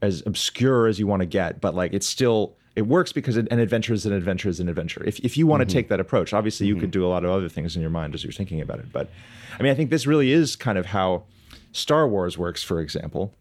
[0.00, 3.46] as obscure as you want to get, but like it's still it works because an
[3.52, 5.02] adventure is an adventure is an adventure.
[5.04, 5.72] If if you want to mm-hmm.
[5.72, 6.82] take that approach, obviously you mm-hmm.
[6.82, 8.92] could do a lot of other things in your mind as you're thinking about it.
[8.92, 9.10] But
[9.58, 11.24] I mean, I think this really is kind of how
[11.72, 13.34] Star Wars works, for example.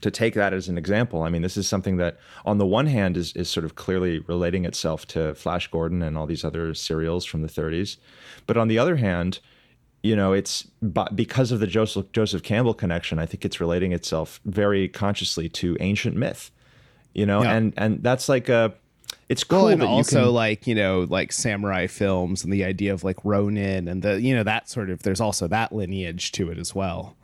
[0.00, 2.86] To take that as an example, I mean, this is something that, on the one
[2.86, 6.74] hand, is is sort of clearly relating itself to Flash Gordon and all these other
[6.74, 7.96] serials from the 30s,
[8.46, 9.40] but on the other hand,
[10.04, 13.18] you know, it's but because of the Joseph Joseph Campbell connection.
[13.18, 16.50] I think it's relating itself very consciously to ancient myth
[17.14, 17.54] you know, yeah.
[17.54, 18.74] and and that's like a
[19.28, 22.92] it's cool well, and also can, like you know like samurai films and the idea
[22.92, 26.50] of like ronin and the you know that sort of there's also that lineage to
[26.50, 27.16] it as well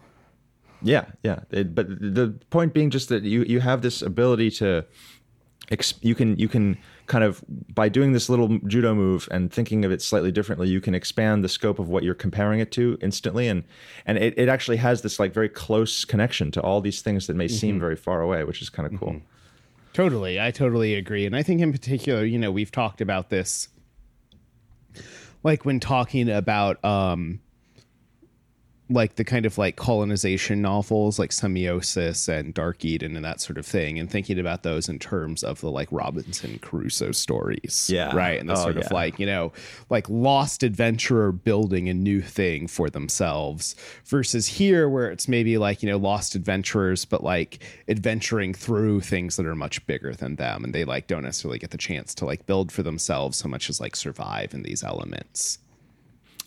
[0.81, 4.85] yeah yeah it, but the point being just that you you have this ability to
[6.01, 6.79] you can you can
[7.11, 10.81] kind of by doing this little judo move and thinking of it slightly differently you
[10.81, 13.65] can expand the scope of what you're comparing it to instantly and
[14.07, 17.35] and it, it actually has this like very close connection to all these things that
[17.35, 17.57] may mm-hmm.
[17.57, 19.27] seem very far away which is kind of cool mm-hmm.
[19.93, 20.41] Totally.
[20.41, 21.27] I totally agree.
[21.27, 23.69] And I think in particular, you know, we've talked about this
[25.43, 27.41] like when talking about um
[28.91, 33.57] like the kind of like colonization novels like semiosis and dark eden and that sort
[33.57, 37.89] of thing and thinking about those in terms of the like robinson crusoe stories.
[37.93, 38.15] Yeah.
[38.15, 38.83] Right and the oh, sort yeah.
[38.83, 39.53] of like you know
[39.89, 45.83] like lost adventurer building a new thing for themselves versus here where it's maybe like
[45.83, 50.65] you know lost adventurers but like adventuring through things that are much bigger than them
[50.65, 53.71] and they like don't necessarily get the chance to like build for themselves so much
[53.71, 55.59] as like survive in these elements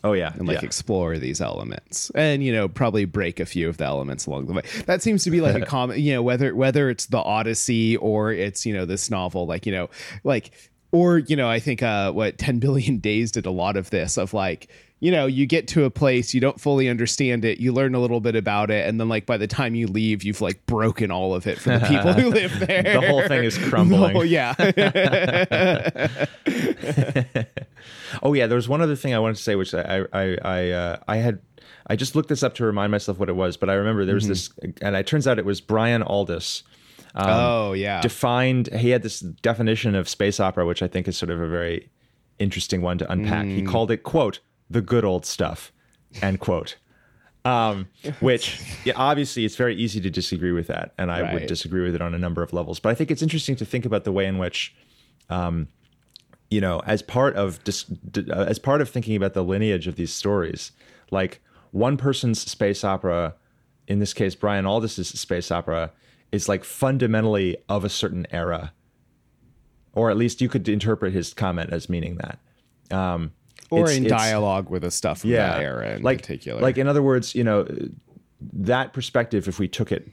[0.06, 0.66] Oh yeah, and like yeah.
[0.66, 4.54] explore these elements, and you know probably break a few of the elements along the
[4.54, 4.64] way.
[4.86, 8.34] That seems to be like a common, you know, whether whether it's the Odyssey or
[8.34, 9.90] it's you know this novel, like you know,
[10.26, 10.52] like
[10.92, 14.18] or you know, I think uh, what Ten Billion Days did a lot of this
[14.18, 14.70] of like
[15.04, 18.00] you know, you get to a place, you don't fully understand it, you learn a
[18.00, 21.12] little bit about it, and then like by the time you leave, you've like broken
[21.12, 22.84] all of it for the people who live there.
[22.84, 24.16] the whole thing is crumbling.
[24.16, 24.56] Oh yeah.
[28.24, 30.70] oh yeah, there was one other thing I wanted to say, which I I I
[30.70, 31.40] uh, I had
[31.86, 34.16] I just looked this up to remind myself what it was, but I remember there
[34.16, 34.70] was mm-hmm.
[34.70, 36.64] this, and it turns out it was Brian Aldiss.
[37.14, 38.74] Um, oh yeah, defined.
[38.74, 41.90] He had this definition of space opera, which I think is sort of a very
[42.40, 43.48] interesting one to unpack.
[43.48, 43.56] Mm.
[43.58, 44.40] He called it quote
[44.70, 45.72] the good old stuff,
[46.22, 46.78] end quote.
[47.46, 47.90] Um,
[48.22, 51.34] which yeah, obviously it's very easy to disagree with that, and I right.
[51.34, 52.80] would disagree with it on a number of levels.
[52.80, 54.74] But I think it's interesting to think about the way in which,
[55.30, 55.68] um,
[56.50, 57.86] you know, as part of dis-
[58.16, 60.72] uh, as part of thinking about the lineage of these stories,
[61.12, 61.42] like
[61.72, 63.36] one person's space opera,
[63.88, 65.92] in this case Brian Aldiss's space opera,
[66.32, 68.72] is like fundamentally of a certain era,
[69.92, 72.40] or at least you could interpret his comment as meaning that.
[72.96, 73.34] Um,
[73.78, 76.62] or in dialogue with the stuff from yeah, that era in like, particular.
[76.62, 77.68] Like in other words, you know,
[78.42, 80.10] that perspective, if we took it,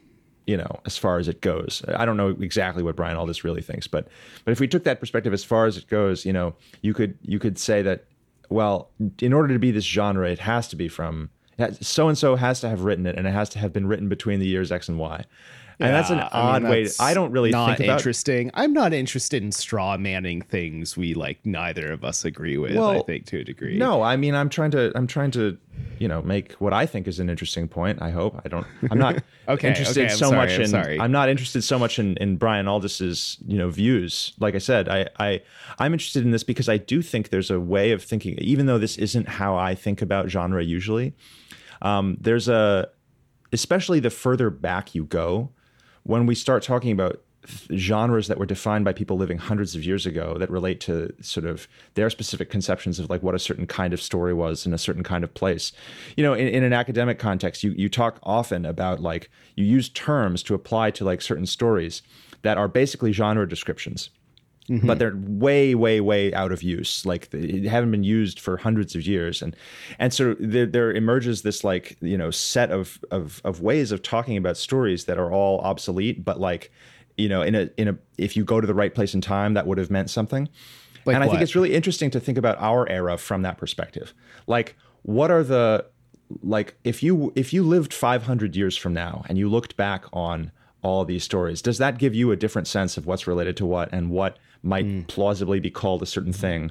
[0.47, 3.63] you know, as far as it goes, I don't know exactly what Brian Aldiss really
[3.63, 4.09] thinks, but
[4.45, 7.19] but if we took that perspective as far as it goes, you know, you could
[7.23, 8.05] you could say that,
[8.49, 8.91] well,
[9.21, 11.31] in order to be this genre, it has to be from
[11.81, 14.09] so and so has to have written it, and it has to have been written
[14.09, 15.25] between the years X and Y.
[15.81, 16.83] And that's an odd I mean, way.
[16.85, 17.99] that's I don't really not think about.
[18.01, 18.51] interesting.
[18.55, 22.77] I'm not interested in straw manning things we like neither of us agree with.
[22.77, 23.79] I think to a degree.
[23.79, 25.57] No, I mean I'm trying to I'm trying to
[25.99, 28.03] you know make what I think is an interesting point.
[28.03, 28.67] I hope I don't.
[28.91, 30.69] I'm not Okay, interested okay, I'm so sorry, much I'm in.
[30.69, 31.01] sorry.
[31.01, 34.33] I'm not interested so much in in Brian Aldiss's you know views.
[34.39, 35.41] Like I said, I I
[35.79, 38.79] I'm interested in this because I do think there's a way of thinking, even though
[38.79, 41.15] this isn't how I think about genre usually.
[41.83, 42.91] Um, there's a
[43.53, 45.51] especially the further back you go,
[46.05, 47.23] when we start talking about
[47.75, 51.47] genres that were defined by people living hundreds of years ago that relate to sort
[51.47, 54.79] of their specific conceptions of like what a certain kind of story was in a
[54.79, 55.73] certain kind of place.
[56.17, 59.89] You know, in, in an academic context, you you talk often about like you use
[59.89, 62.03] terms to apply to like certain stories
[62.43, 64.11] that are basically genre descriptions
[64.71, 64.99] but mm-hmm.
[64.99, 67.05] they're way, way, way out of use.
[67.05, 69.57] Like they haven't been used for hundreds of years, and
[69.99, 74.01] and so there, there emerges this like you know set of, of of ways of
[74.01, 76.71] talking about stories that are all obsolete, but like
[77.19, 79.55] you know in a in a if you go to the right place in time,
[79.55, 80.49] that would have meant something.
[81.05, 84.15] Like and I think it's really interesting to think about our era from that perspective.
[84.47, 85.87] Like, what are the
[86.45, 90.53] like if you if you lived 500 years from now and you looked back on
[90.83, 93.89] all these stories does that give you a different sense of what's related to what
[93.93, 95.01] and what might Hmm.
[95.03, 96.71] plausibly be called a certain thing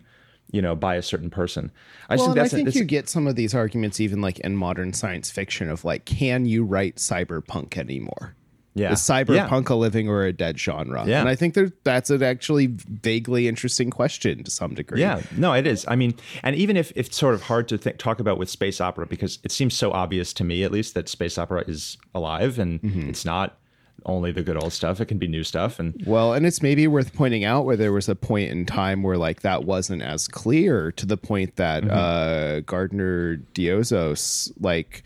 [0.51, 1.71] you know by a certain person
[2.09, 4.39] i Well, just and I think that's you get some of these arguments even like
[4.39, 8.35] in modern science fiction of like, can you write cyberpunk anymore?
[8.75, 11.03] yeah Is cyberpunk a living or a dead genre?
[11.05, 11.19] Yeah.
[11.19, 15.01] And I think there, that's an actually vaguely interesting question to some degree.
[15.01, 15.85] Yeah, no, it is.
[15.87, 16.13] I mean,
[16.43, 19.05] and even if, if it's sort of hard to think, talk about with space opera,
[19.05, 22.81] because it seems so obvious to me, at least, that space opera is alive and
[22.81, 23.09] Mm-hmm.
[23.09, 23.57] it's not
[24.05, 24.99] only the good old stuff.
[25.01, 25.79] It can be new stuff.
[25.79, 29.03] And Well, and it's maybe worth pointing out where there was a point in time
[29.03, 31.91] where like that wasn't as clear to the point that Mm-hmm.
[31.91, 35.03] uh, Gardner Dozois like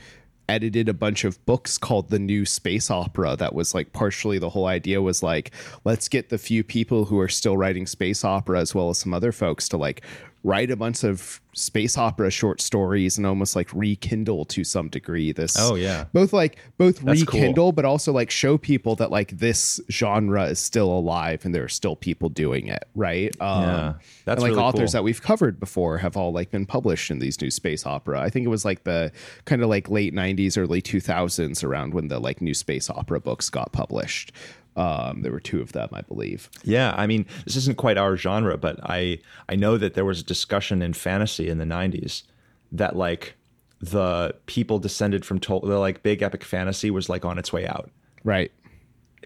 [0.49, 4.49] edited a bunch of books called the new space opera that was like partially the
[4.49, 5.51] whole idea was like
[5.85, 9.13] let's get the few people who are still writing space opera as well as some
[9.13, 10.03] other folks to like
[10.45, 15.31] write a bunch of space opera short stories and almost like rekindle to some degree
[15.31, 16.05] this Oh, yeah.
[16.11, 17.39] both like both That's cool.
[17.39, 21.63] rekindle but also like show people that like this genre is still alive and there
[21.63, 23.93] are still people doing it right um Yeah,
[24.25, 24.99] that's and like really authors cool.
[24.99, 28.29] that we've covered before have all like been published in these new space opera i
[28.29, 29.11] think it was like the
[29.45, 33.49] kind of like late 90s early 2000s around when the like new space opera books
[33.49, 34.31] got published
[34.75, 36.49] um there were two of them i believe.
[36.63, 40.19] Yeah, I mean, this isn't quite our genre, but I I know that there was
[40.21, 42.23] a discussion in fantasy in the '90s
[42.71, 43.35] that like
[43.79, 47.67] the people descended from Tol- the like big epic fantasy was like on its way
[47.67, 47.91] out,
[48.23, 48.51] right.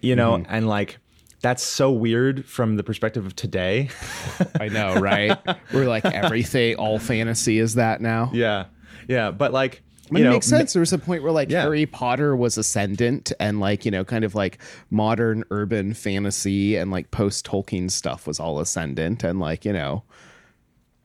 [0.02, 0.52] You know, Mm-hmm.
[0.54, 0.98] and like
[1.40, 3.88] that's so weird from the perspective of today.
[4.60, 5.38] i know right?
[5.72, 8.30] We're like everything all fantasy is that now.
[8.34, 8.66] Yeah,
[9.08, 10.72] yeah, but like I mean, you it know, makes sense.
[10.72, 11.62] There was a point where like Yeah.
[11.62, 14.58] Harry Potter was ascendant and like, you know, kind of like
[14.90, 20.02] modern urban fantasy and like post Tolkien stuff was all ascendant and like, you know,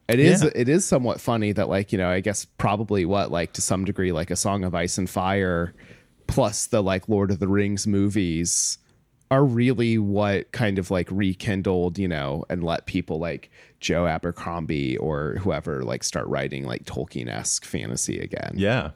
[0.08, 0.50] it is Yeah.
[0.56, 3.86] it is somewhat funny that like, you know, I guess probably what like to some
[3.86, 5.74] degree like a Song of Ice and Fire
[6.28, 8.78] plus the like Lord of the Rings movies
[9.34, 14.96] are really what kind of like rekindled, you know, and let people like Joe Abercrombie
[14.98, 18.54] or whoever like start writing like Tolkien esque fantasy again.
[18.56, 18.92] Yeah,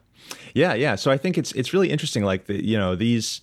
[0.54, 0.94] yeah, yeah.
[0.94, 2.24] So I think it's it's really interesting.
[2.24, 3.42] Like the you know these,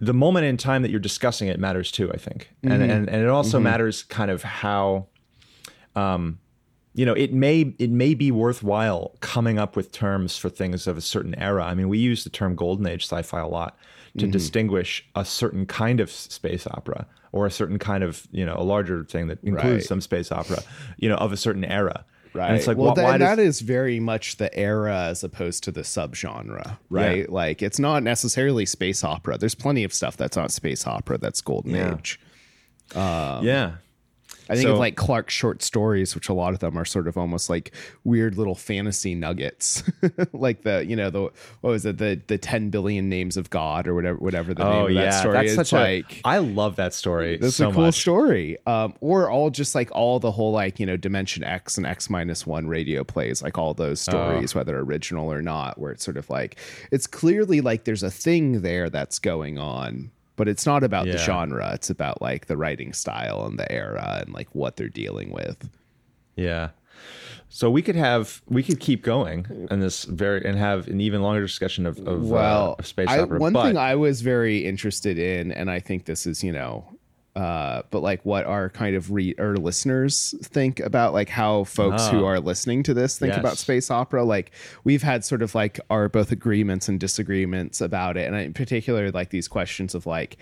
[0.00, 2.10] the moment in time that you're discussing it matters too.
[2.10, 5.08] I think, and and and it also matters kind of how,
[5.94, 6.38] um,
[6.94, 10.96] you know, it may it may be worthwhile coming up with terms for things of
[10.96, 11.66] a certain era.
[11.66, 13.76] I mean, we use the term golden age sci-fi a lot
[14.18, 14.30] to mm-hmm.
[14.32, 18.62] distinguish a certain kind of space opera or a certain kind of you know a
[18.62, 19.82] larger thing that includes Right.
[19.84, 20.62] some space opera,
[20.96, 22.04] you know, of a certain era.
[22.32, 22.48] Right.
[22.48, 25.70] And it's like, well, wh- does, that is very much the era as opposed to
[25.70, 27.30] the subgenre, right?
[27.30, 29.38] Like it's not necessarily space opera.
[29.38, 31.94] There's plenty of stuff that's not space opera that's golden Yeah.
[31.94, 32.18] age.
[32.94, 33.76] yeah.
[34.48, 37.08] I think So- of like Clarke's short stories, which a lot of them are sort
[37.08, 37.72] of almost like
[38.04, 39.82] weird little fantasy nuggets,
[40.32, 41.20] like the you know the
[41.62, 44.72] what was it the the ten billion names of God or whatever whatever the name
[44.72, 45.56] Oh of that yeah, story that's is.
[45.56, 46.28] such like a.
[46.28, 47.36] I love that story.
[47.38, 48.00] That's so a cool much.
[48.00, 48.58] story.
[48.66, 52.10] Um, or all just like all the whole like you know Dimension X and X
[52.10, 54.12] minus one radio plays, like all those Oh.
[54.12, 56.56] stories, whether original or not, where it's sort of like
[56.90, 61.18] it's clearly like there's a thing there that's going on, but it's not about the
[61.18, 61.72] genre.
[61.74, 65.68] It's about like the writing style and the era and like what they're dealing with.
[66.36, 66.70] Yeah.
[67.48, 71.22] So we could have we could keep going in this very and have an even
[71.22, 73.38] longer discussion of, of, uh, Well, of space I, opera.
[73.38, 76.84] one but thing I was very interested in, and I think this is you know
[77.36, 82.06] uh, but like what our kind of re or listeners think about like how folks
[82.08, 82.26] who Oh.
[82.26, 84.22] are listening to this think about space opera.
[84.24, 84.52] Like
[84.84, 89.10] we've had sort of like our both agreements and disagreements about it, and in particular
[89.10, 90.36] like these questions of like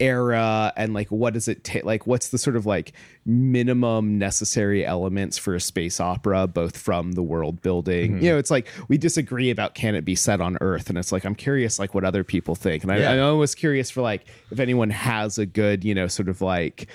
[0.00, 2.92] era and like what does it take like what's the sort of like
[3.24, 7.84] minimum necessary elements for a space opera both from the world building
[8.14, 8.24] Mm-hmm.
[8.24, 11.12] you know it's like we disagree about can it be set on earth and it's
[11.12, 13.12] like i'm curious like what other people think and I, Yeah.
[13.12, 16.88] i'm always curious for like if anyone has a good you know sort of like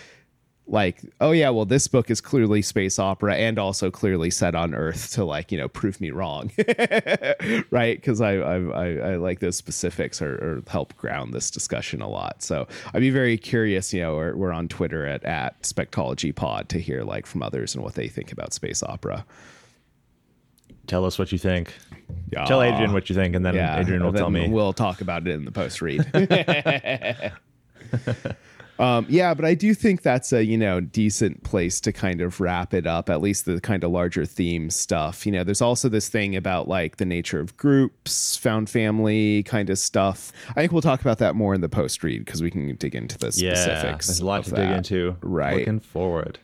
[0.71, 4.75] like oh yeah well this book is clearly space opera and also clearly set on
[4.75, 6.51] earth to like you know prove me wrong
[7.71, 12.01] right because I, I I I like those specifics or, or help ground this discussion
[12.01, 15.59] a lot so I'd be very curious you know we're, we're on Twitter at at
[15.63, 19.25] Spectology Pod to hear like from others and what they think about space opera
[20.87, 21.71] Tell us what you think.
[22.31, 22.45] yeah.
[22.45, 24.49] Tell Adrian what you think, and then yeah Adrian will and tell me.
[24.49, 26.03] we'll talk about it in the post read
[28.79, 32.39] Um, yeah, but I do think that's a you know decent place to kind of
[32.39, 33.09] wrap it up.
[33.09, 35.25] At least the kind of larger theme stuff.
[35.25, 39.69] You know, there's also this thing about like the nature of groups, found family kind
[39.69, 40.31] of stuff.
[40.51, 42.95] I think we'll talk about that more in the post read because we can dig
[42.95, 44.07] into the yeah, specifics.
[44.07, 45.17] there's a lot to dig into.
[45.21, 45.57] Right.
[45.57, 46.39] Looking forward.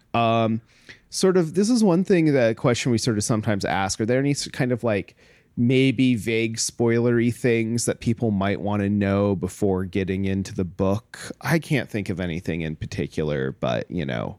[1.10, 1.54] Sort of.
[1.54, 4.74] This is one thing that question we sort of sometimes ask: Are there any kind
[4.74, 5.16] of like
[5.58, 11.20] maybe vague spoilery things that people might want to know before getting into the book.
[11.42, 14.38] I can't think of anything in particular, but you know,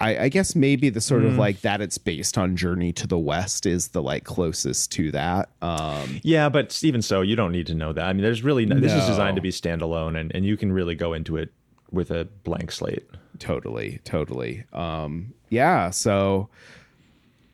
[0.00, 3.18] I, I guess maybe the sort of like that it's based on Journey to the
[3.18, 5.50] West is the like closest to that.
[5.60, 8.06] Um, Yeah, but even so, you don't need to know that.
[8.06, 10.72] I mean, there's really no, this is designed to be standalone, and and you can
[10.72, 11.52] really go into it
[11.90, 13.04] with a blank slate.
[13.38, 14.64] totally, totally.
[14.72, 15.90] Um, yeah.
[15.90, 16.48] So,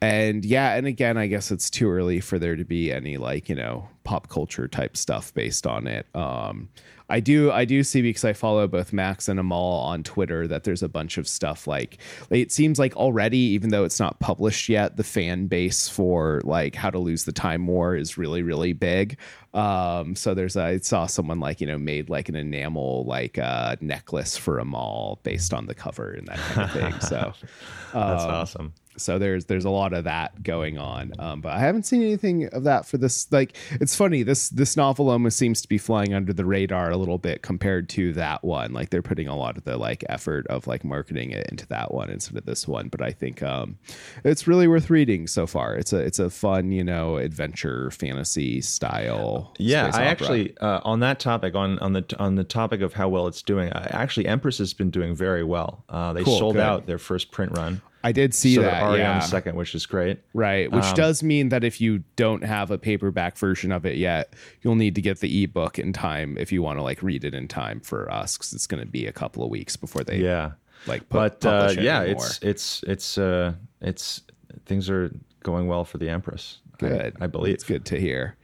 [0.01, 3.49] and yeah, and again, I guess it's too early for there to be any like
[3.49, 6.07] you know pop culture type stuff based on it.
[6.15, 6.69] Um,
[7.09, 10.65] I do, I do see because I follow both Max and Amal on Twitter that
[10.65, 11.99] there's a bunch of stuff like
[12.31, 16.75] it seems like already, even though it's not published yet, the fan base for like
[16.75, 19.19] How to Lose the Time War is really, really big.
[19.55, 23.77] Um, so there's I saw someone like you know made like an enamel like uh,
[23.81, 27.01] necklace for Amal based on the cover and that kind of thing.
[27.01, 27.33] So
[27.93, 28.75] That's awesome.
[28.97, 32.47] So there's there's a lot of that going on um, but i haven't seen anything
[32.49, 36.15] of that for this like it's funny this this novel almost seems to be flying
[36.15, 39.57] under the radar a little bit compared to that one like they're putting a lot
[39.57, 42.89] of the like effort of like marketing it into that one instead of this one
[42.89, 43.77] but i think um
[44.25, 48.61] it's really worth reading so far it's a it's a fun you know adventure fantasy
[48.61, 52.93] style Yeah, I actually uh, on that topic on on the on the topic of
[52.93, 53.73] how well it's doing.
[53.73, 55.85] I, actually, Empress has been doing very well.
[55.89, 56.63] Uh, they Cool, sold good.
[56.63, 57.81] out their first print run.
[58.07, 60.19] I did see so that already on yeah the second, which is great.
[60.33, 64.33] Right, which does mean that if you don't have a paperback version of it yet,
[64.63, 67.35] you'll need to get the ebook in time if you want to like read it
[67.35, 70.19] in time for us because it's going to be a couple of weeks before they
[70.19, 70.53] Yeah,
[70.87, 72.25] like pu- but uh, publish it yeah, anymore.
[72.27, 74.23] it's it's it's uh it's
[74.67, 75.11] things are
[75.43, 76.59] going well for the Empress.
[76.75, 77.17] I- good.
[77.21, 77.55] I, believe.
[77.55, 78.37] it's good to hear.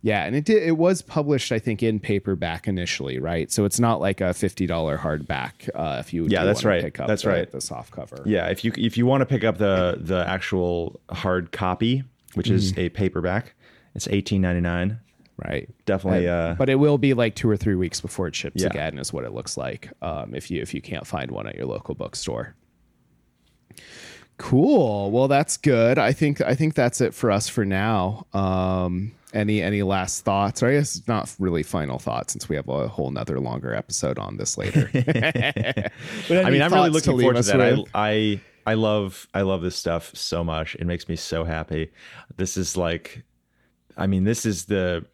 [0.00, 0.62] Yeah, and it did.
[0.62, 3.50] It was published, I think, in paperback initially, right?
[3.50, 5.68] So it's not like a fifty dollar hardback.
[5.74, 6.82] Uh, if you Yeah, that's right.
[6.82, 7.50] Pick up That's the, right.
[7.50, 8.22] The soft cover.
[8.24, 12.48] Yeah, if you if you want to pick up the the actual hard copy, which
[12.48, 12.80] is Mm-hmm.
[12.82, 13.54] a paperback,
[13.96, 15.00] it's eighteen ninety nine.
[15.44, 15.68] right.
[15.84, 16.28] Definitely.
[16.28, 18.68] Uh, but it will be like two or three weeks before it ships Yeah.
[18.68, 21.56] again is what it looks like um, if you if you can't find one at
[21.56, 22.54] your local bookstore
[24.36, 29.10] cool well that's good i think i think that's it for us for now um
[29.34, 32.88] any any last thoughts or i guess not really final thoughts since we have a
[32.88, 37.60] whole nother longer episode on this later I mean, I'm really looking forward to that.
[37.60, 40.74] I, I I love I love this stuff so much.
[40.74, 41.90] It makes me so happy.
[42.36, 43.24] This is like,
[43.96, 45.06] I mean, this is the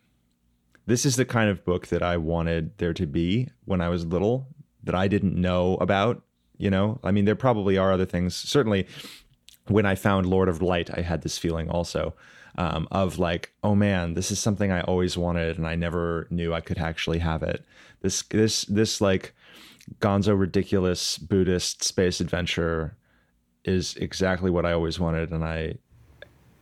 [0.86, 4.04] this is the kind of book that I wanted there to be when I was
[4.04, 4.48] little
[4.82, 6.22] that I didn't know about.
[6.56, 8.34] You know, I mean, there probably are other things.
[8.34, 8.88] Certainly,
[9.68, 12.12] when I found Lord of Light, I had this feeling also
[12.56, 16.54] um, of like, oh man, this is something I always wanted, and I never knew
[16.54, 17.64] I could actually have it.
[18.02, 19.34] This this this like
[20.00, 22.96] gonzo ridiculous Buddhist space adventure
[23.64, 25.76] is exactly what I always wanted, and I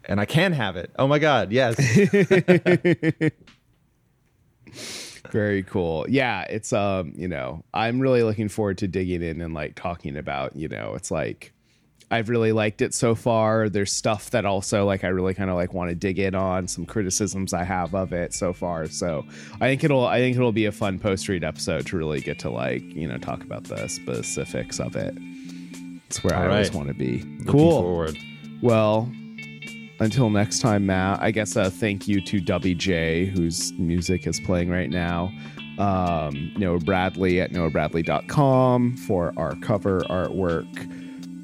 [0.05, 0.91] and I can have it.
[0.99, 1.77] Oh my god, yes.
[5.31, 9.55] very cool yeah it's um you know i'm really looking forward to digging in and
[9.55, 11.52] like talking about you know it's like
[12.13, 15.57] i've really liked it so far there's stuff that also like i really kind of
[15.57, 19.25] like want to dig in on some criticisms i have of it so far so
[19.61, 22.39] i think it'll i think it'll be a fun post read episode to really get
[22.39, 25.15] to like you know talk about the specifics of it
[26.07, 28.17] it's where i All always want to be Looking cool forward.
[28.63, 29.11] well,
[30.01, 34.41] until next time, Matt, I guess a thank you to Dubby J, whose music is
[34.41, 35.33] playing right now.
[35.79, 40.67] um, Noah Bradley at noahbradley.com for our cover artwork.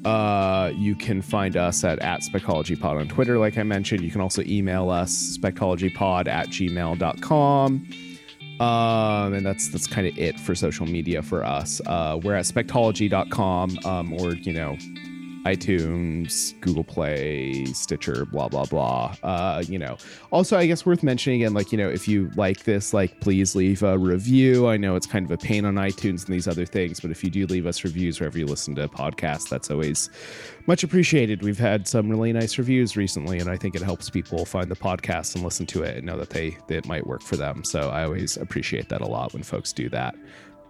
[0.05, 4.01] Uh, you can find us at, at SpectologyPod on Twitter, like I mentioned.
[4.01, 7.87] You can also email us, spectologypod at gmail.com.
[8.59, 11.79] Um, and that's that's kind of it for social media for us.
[11.85, 14.77] Uh, we're at spectology.com um, or, you know,
[15.45, 19.15] iTunes, Google Play, Stitcher, blah blah blah.
[19.23, 19.97] Uh, you know.
[20.31, 23.55] Also, I guess worth mentioning again, like you know, if you like this, like please
[23.55, 24.67] leave a review.
[24.67, 27.23] I know it's kind of a pain on iTunes and these other things, but if
[27.23, 30.09] you do leave us reviews wherever you listen to podcasts, that's always
[30.67, 31.41] much appreciated.
[31.41, 34.75] We've had some really nice reviews recently, and I think it helps people find the
[34.75, 37.63] podcast and listen to it and know that they that it might work for them.
[37.63, 40.15] So I always appreciate that a lot when folks do that.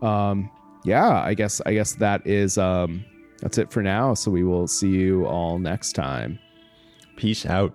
[0.02, 0.50] Um,
[0.84, 3.04] yeah, I guess I guess that is um
[3.40, 4.14] that's it for now.
[4.14, 6.40] So we will see you all next time.
[7.16, 7.74] Peace out.